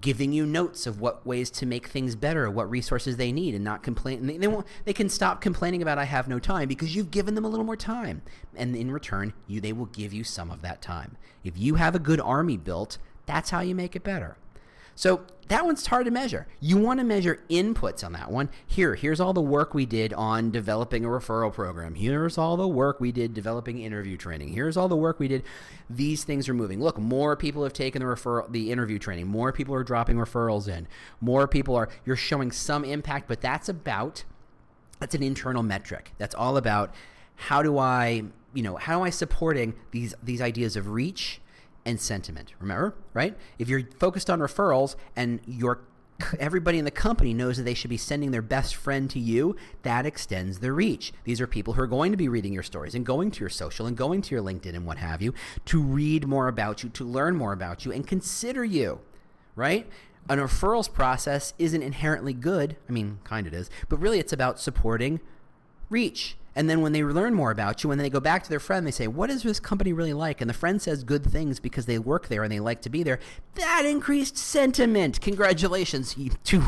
giving 0.00 0.32
you 0.32 0.46
notes 0.46 0.86
of 0.86 1.00
what 1.00 1.26
ways 1.26 1.50
to 1.50 1.66
make 1.66 1.86
things 1.86 2.16
better, 2.16 2.50
what 2.50 2.70
resources 2.70 3.16
they 3.16 3.32
need, 3.32 3.54
and 3.54 3.64
not 3.64 3.82
complain. 3.82 4.26
They, 4.26 4.38
they, 4.38 4.46
won't, 4.46 4.66
they 4.84 4.92
can 4.92 5.08
stop 5.08 5.40
complaining 5.40 5.82
about 5.82 5.98
I 5.98 6.04
have 6.04 6.28
no 6.28 6.38
time 6.38 6.68
because 6.68 6.96
you've 6.96 7.10
given 7.10 7.34
them 7.34 7.44
a 7.44 7.48
little 7.48 7.66
more 7.66 7.76
time, 7.76 8.22
and 8.56 8.74
in 8.74 8.90
return, 8.90 9.34
you 9.46 9.60
they 9.60 9.72
will 9.72 9.86
give 9.86 10.12
you 10.12 10.24
some 10.24 10.50
of 10.50 10.62
that 10.62 10.80
time. 10.80 11.16
If 11.44 11.58
you 11.58 11.74
have 11.74 11.94
a 11.94 11.98
good 11.98 12.20
army 12.20 12.56
built, 12.56 12.98
that's 13.26 13.50
how 13.50 13.60
you 13.60 13.74
make 13.74 13.94
it 13.94 14.02
better. 14.02 14.36
So 14.94 15.22
that 15.48 15.66
one's 15.66 15.86
hard 15.86 16.06
to 16.06 16.10
measure. 16.10 16.46
You 16.60 16.78
want 16.78 17.00
to 17.00 17.04
measure 17.04 17.42
inputs 17.50 18.02
on 18.04 18.12
that 18.12 18.30
one. 18.30 18.48
Here, 18.66 18.94
here's 18.94 19.20
all 19.20 19.32
the 19.32 19.42
work 19.42 19.74
we 19.74 19.84
did 19.84 20.12
on 20.14 20.50
developing 20.50 21.04
a 21.04 21.08
referral 21.08 21.52
program. 21.52 21.94
Here's 21.94 22.38
all 22.38 22.56
the 22.56 22.68
work 22.68 23.00
we 23.00 23.12
did 23.12 23.34
developing 23.34 23.80
interview 23.80 24.16
training. 24.16 24.48
Here's 24.48 24.76
all 24.76 24.88
the 24.88 24.96
work 24.96 25.18
we 25.18 25.28
did. 25.28 25.42
These 25.90 26.24
things 26.24 26.48
are 26.48 26.54
moving. 26.54 26.80
Look, 26.80 26.98
more 26.98 27.36
people 27.36 27.64
have 27.64 27.72
taken 27.72 28.00
the 28.00 28.06
referral 28.06 28.50
the 28.50 28.70
interview 28.72 28.98
training. 28.98 29.26
More 29.26 29.52
people 29.52 29.74
are 29.74 29.84
dropping 29.84 30.16
referrals 30.16 30.68
in. 30.68 30.88
More 31.20 31.46
people 31.46 31.76
are 31.76 31.88
you're 32.04 32.16
showing 32.16 32.50
some 32.50 32.84
impact, 32.84 33.28
but 33.28 33.40
that's 33.40 33.68
about 33.68 34.24
that's 35.00 35.14
an 35.14 35.22
internal 35.22 35.62
metric. 35.62 36.12
That's 36.16 36.34
all 36.34 36.56
about 36.56 36.94
how 37.34 37.62
do 37.62 37.76
I, 37.76 38.22
you 38.54 38.62
know, 38.62 38.76
how 38.76 39.00
am 39.00 39.02
I 39.02 39.10
supporting 39.10 39.74
these 39.90 40.14
these 40.22 40.40
ideas 40.40 40.76
of 40.76 40.88
reach 40.88 41.40
and 41.84 42.00
sentiment. 42.00 42.54
Remember, 42.60 42.94
right? 43.12 43.36
If 43.58 43.68
you're 43.68 43.82
focused 43.98 44.30
on 44.30 44.40
referrals 44.40 44.96
and 45.16 45.40
your 45.46 45.80
everybody 46.38 46.78
in 46.78 46.84
the 46.84 46.90
company 46.90 47.34
knows 47.34 47.56
that 47.56 47.64
they 47.64 47.74
should 47.74 47.90
be 47.90 47.96
sending 47.96 48.30
their 48.30 48.42
best 48.42 48.76
friend 48.76 49.10
to 49.10 49.18
you, 49.18 49.56
that 49.82 50.06
extends 50.06 50.60
the 50.60 50.72
reach. 50.72 51.12
These 51.24 51.40
are 51.40 51.46
people 51.46 51.74
who 51.74 51.82
are 51.82 51.86
going 51.86 52.12
to 52.12 52.16
be 52.16 52.28
reading 52.28 52.52
your 52.52 52.62
stories 52.62 52.94
and 52.94 53.04
going 53.04 53.30
to 53.32 53.40
your 53.40 53.48
social 53.48 53.86
and 53.86 53.96
going 53.96 54.22
to 54.22 54.34
your 54.34 54.44
LinkedIn 54.44 54.74
and 54.74 54.86
what 54.86 54.98
have 54.98 55.22
you 55.22 55.34
to 55.66 55.82
read 55.82 56.26
more 56.26 56.48
about 56.48 56.82
you, 56.82 56.90
to 56.90 57.04
learn 57.04 57.36
more 57.36 57.52
about 57.52 57.84
you, 57.84 57.92
and 57.92 58.06
consider 58.06 58.64
you, 58.64 59.00
right? 59.56 59.88
An 60.28 60.38
referrals 60.38 60.92
process 60.92 61.54
isn't 61.58 61.82
inherently 61.82 62.32
good. 62.32 62.76
I 62.88 62.92
mean, 62.92 63.18
kind 63.24 63.46
of 63.46 63.54
is, 63.54 63.70
but 63.88 63.96
really 63.98 64.20
it's 64.20 64.32
about 64.32 64.60
supporting 64.60 65.20
reach. 65.90 66.36
And 66.54 66.68
then 66.68 66.82
when 66.82 66.92
they 66.92 67.02
learn 67.02 67.34
more 67.34 67.50
about 67.50 67.82
you, 67.82 67.88
when 67.88 67.98
they 67.98 68.10
go 68.10 68.20
back 68.20 68.42
to 68.42 68.50
their 68.50 68.60
friend, 68.60 68.86
they 68.86 68.90
say, 68.90 69.06
What 69.06 69.30
is 69.30 69.42
this 69.42 69.58
company 69.58 69.92
really 69.92 70.12
like? 70.12 70.40
And 70.40 70.50
the 70.50 70.54
friend 70.54 70.80
says 70.82 71.02
good 71.02 71.24
things 71.24 71.60
because 71.60 71.86
they 71.86 71.98
work 71.98 72.28
there 72.28 72.42
and 72.42 72.52
they 72.52 72.60
like 72.60 72.82
to 72.82 72.90
be 72.90 73.02
there. 73.02 73.18
That 73.54 73.84
increased 73.86 74.36
sentiment. 74.36 75.20
Congratulations. 75.20 76.14
Two, 76.44 76.62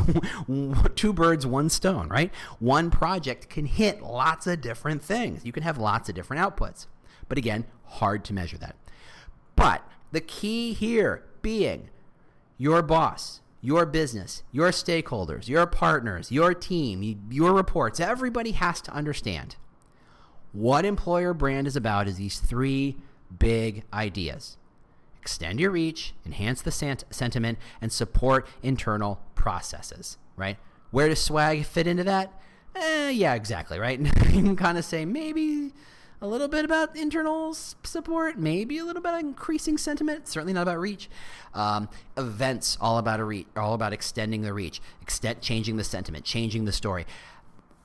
two 0.95 1.13
birds, 1.13 1.47
one 1.47 1.69
stone, 1.69 2.09
right? 2.09 2.33
One 2.59 2.91
project 2.91 3.51
can 3.51 3.67
hit 3.67 4.03
lots 4.03 4.47
of 4.47 4.61
different 4.61 5.03
things. 5.03 5.45
You 5.45 5.53
can 5.53 5.63
have 5.63 5.79
lots 5.79 6.09
of 6.09 6.15
different 6.15 6.43
outputs. 6.43 6.87
But 7.29 7.39
again, 7.39 7.67
hard 7.85 8.25
to 8.27 8.33
measure 8.33 8.59
that. 8.59 8.77
But 9.57 9.87
the 10.13 10.21
key 10.21 10.73
here 10.73 11.25
being 11.43 11.91
your 12.57 12.83
boss, 12.83 13.41
your 13.61 13.87
business, 13.87 14.43
your 14.53 14.71
stakeholders, 14.71 15.49
your 15.49 15.67
partners, 15.67 16.31
your 16.31 16.55
team, 16.55 17.29
your 17.31 17.53
reports, 17.53 18.01
everybody 18.01 18.53
has 18.53 18.81
to 18.83 18.93
understand 18.93 19.57
what 20.55 20.87
employer 20.87 21.35
brand 21.35 21.67
is 21.67 21.77
about 21.77 22.09
is 22.09 22.17
these 22.17 22.39
three 22.39 22.97
big 23.39 23.83
ideas 23.93 24.57
extend 25.21 25.59
your 25.59 25.71
reach, 25.71 26.13
enhance 26.27 26.61
the 26.61 26.71
sant- 26.71 27.05
sentiment, 27.09 27.59
and 27.81 27.91
support 27.91 28.47
internal 28.63 29.19
processes, 29.35 30.19
right? 30.37 30.59
Where 30.91 31.09
does 31.09 31.25
swag 31.25 31.65
fit 31.65 31.87
into 31.87 32.05
that? 32.05 32.31
Eh, 32.77 33.09
yeah, 33.09 33.33
exactly, 33.33 33.79
right? 33.79 33.99
you 34.27 34.43
can 34.43 34.55
kind 34.55 34.77
of 34.77 34.85
say 34.85 35.07
maybe 35.07 35.73
a 36.21 36.27
little 36.27 36.47
bit 36.47 36.67
about 36.67 36.95
internal 36.95 37.55
support, 37.55 38.39
maybe 38.39 38.77
a 38.77 38.85
little 38.85 39.01
bit 39.01 39.15
increasing 39.19 39.79
sentiment. 39.79 40.29
Certainly 40.29 40.53
not 40.53 40.63
about 40.63 40.79
reach. 40.79 41.09
Um, 41.55 41.89
events 42.19 42.77
all 42.79 42.99
about 42.99 43.19
a 43.19 43.25
reach, 43.25 43.47
all 43.57 43.73
about 43.73 43.95
extending 43.95 44.43
the 44.43 44.53
reach, 44.53 44.83
extent, 45.01 45.41
changing 45.41 45.79
the 45.79 45.85
sentiment, 45.85 46.27
changing 46.27 46.67
the 46.67 46.73
story 46.73 47.07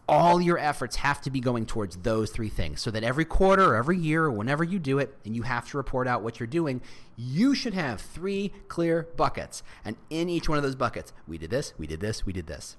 all 0.10 0.42
your 0.42 0.58
efforts 0.58 0.96
have 0.98 1.22
to 1.22 1.30
be 1.30 1.40
going 1.40 1.68
towards 1.68 1.98
those 1.98 2.32
three 2.32 2.50
things 2.50 2.82
so 2.82 2.90
that 2.90 3.04
every 3.04 3.26
quarter 3.26 3.64
or 3.64 3.76
every 3.76 3.98
year 3.98 4.26
or 4.26 4.32
whenever 4.32 4.64
you 4.64 4.80
do 4.80 4.98
it 4.98 5.16
and 5.24 5.36
you 5.36 5.44
have 5.44 5.70
to 5.70 5.78
report 5.78 6.08
out 6.08 6.24
what 6.24 6.40
you're 6.40 6.48
doing, 6.48 6.82
you 7.16 7.54
should 7.54 7.76
have 7.76 8.02
three 8.02 8.52
clear 8.68 9.08
buckets. 9.16 9.62
And 9.86 9.98
in 10.10 10.28
each 10.28 10.50
one 10.50 10.58
of 10.58 10.64
those 10.64 10.76
buckets, 10.76 11.14
we 11.28 11.38
did 11.38 11.52
this, 11.52 11.74
we 11.78 11.86
did 11.86 12.00
this, 12.00 12.26
we 12.26 12.34
did 12.34 12.48
this. 12.48 12.76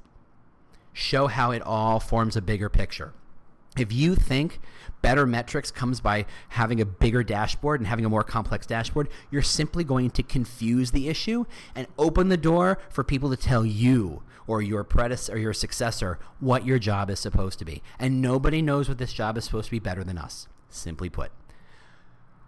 Show 0.93 1.29
how 1.29 1.53
it 1.53 1.63
all 1.63 2.01
forms 2.01 2.35
a 2.35 2.43
bigger 2.43 2.69
picture. 2.69 3.13
If 3.79 3.93
you 3.93 4.15
think 4.17 4.61
better 5.01 5.27
metrics 5.27 5.71
comes 5.71 6.01
by 6.01 6.27
having 6.51 6.81
a 6.81 6.85
bigger 6.85 7.23
dashboard 7.23 7.81
and 7.81 7.87
having 7.87 8.05
a 8.05 8.09
more 8.09 8.25
complex 8.25 8.67
dashboard, 8.67 9.09
you're 9.31 9.43
simply 9.43 9.85
going 9.85 10.11
to 10.11 10.23
confuse 10.23 10.91
the 10.91 11.09
issue 11.09 11.45
and 11.75 11.87
open 11.99 12.29
the 12.29 12.37
door 12.37 12.79
for 12.91 13.05
people 13.05 13.31
to 13.31 13.37
tell 13.37 13.65
you 13.65 14.23
or 14.47 14.61
your 14.61 14.83
predecessor 14.83 15.35
or 15.35 15.39
your 15.39 15.53
successor 15.53 16.19
what 16.41 16.67
your 16.67 16.79
job 16.79 17.09
is 17.09 17.21
supposed 17.21 17.59
to 17.61 17.65
be. 17.65 17.83
And 17.99 18.21
nobody 18.21 18.61
knows 18.61 18.89
what 18.89 18.99
this 18.99 19.13
job 19.13 19.39
is 19.39 19.45
supposed 19.45 19.67
to 19.67 19.71
be 19.71 19.79
better 19.79 20.03
than 20.03 20.19
us, 20.19 20.49
simply 20.69 21.09
put. 21.09 21.31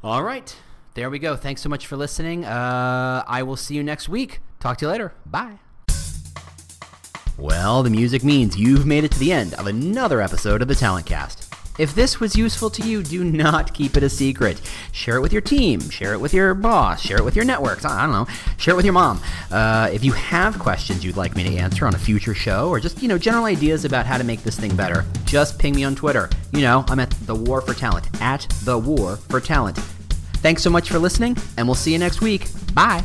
All 0.02 0.24
right. 0.24 0.54
There 0.94 1.08
we 1.08 1.18
go. 1.18 1.36
Thanks 1.36 1.62
so 1.62 1.68
much 1.68 1.86
for 1.86 1.96
listening. 1.96 2.44
Uh, 2.44 3.24
I 3.26 3.44
will 3.44 3.56
see 3.56 3.74
you 3.74 3.82
next 3.82 4.08
week. 4.08 4.40
Talk 4.60 4.78
to 4.78 4.86
you 4.86 4.90
later. 4.90 5.14
Bye. 5.24 5.60
Well, 7.38 7.82
the 7.82 7.90
music 7.90 8.22
means 8.22 8.56
you've 8.58 8.86
made 8.86 9.04
it 9.04 9.10
to 9.12 9.18
the 9.18 9.32
end 9.32 9.54
of 9.54 9.66
another 9.66 10.20
episode 10.20 10.62
of 10.62 10.68
the 10.68 10.74
Talent 10.74 11.06
Cast. 11.06 11.52
If 11.78 11.94
this 11.94 12.20
was 12.20 12.36
useful 12.36 12.68
to 12.70 12.82
you, 12.82 13.02
do 13.02 13.24
not 13.24 13.72
keep 13.72 13.96
it 13.96 14.02
a 14.02 14.10
secret. 14.10 14.60
Share 14.92 15.16
it 15.16 15.20
with 15.22 15.32
your 15.32 15.40
team, 15.40 15.80
share 15.88 16.12
it 16.12 16.20
with 16.20 16.34
your 16.34 16.52
boss, 16.52 17.00
share 17.00 17.16
it 17.16 17.24
with 17.24 17.34
your 17.34 17.46
networks. 17.46 17.86
I 17.86 18.02
don't 18.02 18.12
know. 18.12 18.26
Share 18.58 18.74
it 18.74 18.76
with 18.76 18.84
your 18.84 18.92
mom. 18.92 19.20
Uh, 19.50 19.88
if 19.90 20.04
you 20.04 20.12
have 20.12 20.58
questions 20.58 21.02
you'd 21.02 21.16
like 21.16 21.34
me 21.34 21.44
to 21.44 21.56
answer 21.56 21.86
on 21.86 21.94
a 21.94 21.98
future 21.98 22.34
show, 22.34 22.68
or 22.68 22.78
just 22.78 23.00
you 23.00 23.08
know 23.08 23.16
general 23.16 23.46
ideas 23.46 23.86
about 23.86 24.04
how 24.04 24.18
to 24.18 24.24
make 24.24 24.42
this 24.42 24.58
thing 24.58 24.76
better, 24.76 25.06
just 25.24 25.58
ping 25.58 25.74
me 25.74 25.82
on 25.84 25.94
Twitter. 25.94 26.28
You 26.52 26.60
know, 26.60 26.84
I'm 26.88 27.00
at 27.00 27.10
the 27.26 27.34
War 27.34 27.62
for 27.62 27.72
Talent 27.72 28.06
at 28.20 28.46
the 28.64 28.78
War 28.78 29.16
for 29.16 29.40
Talent. 29.40 29.78
Thanks 30.42 30.62
so 30.62 30.68
much 30.68 30.90
for 30.90 30.98
listening, 30.98 31.36
and 31.56 31.66
we'll 31.66 31.74
see 31.74 31.92
you 31.92 31.98
next 31.98 32.20
week. 32.20 32.48
Bye. 32.74 33.04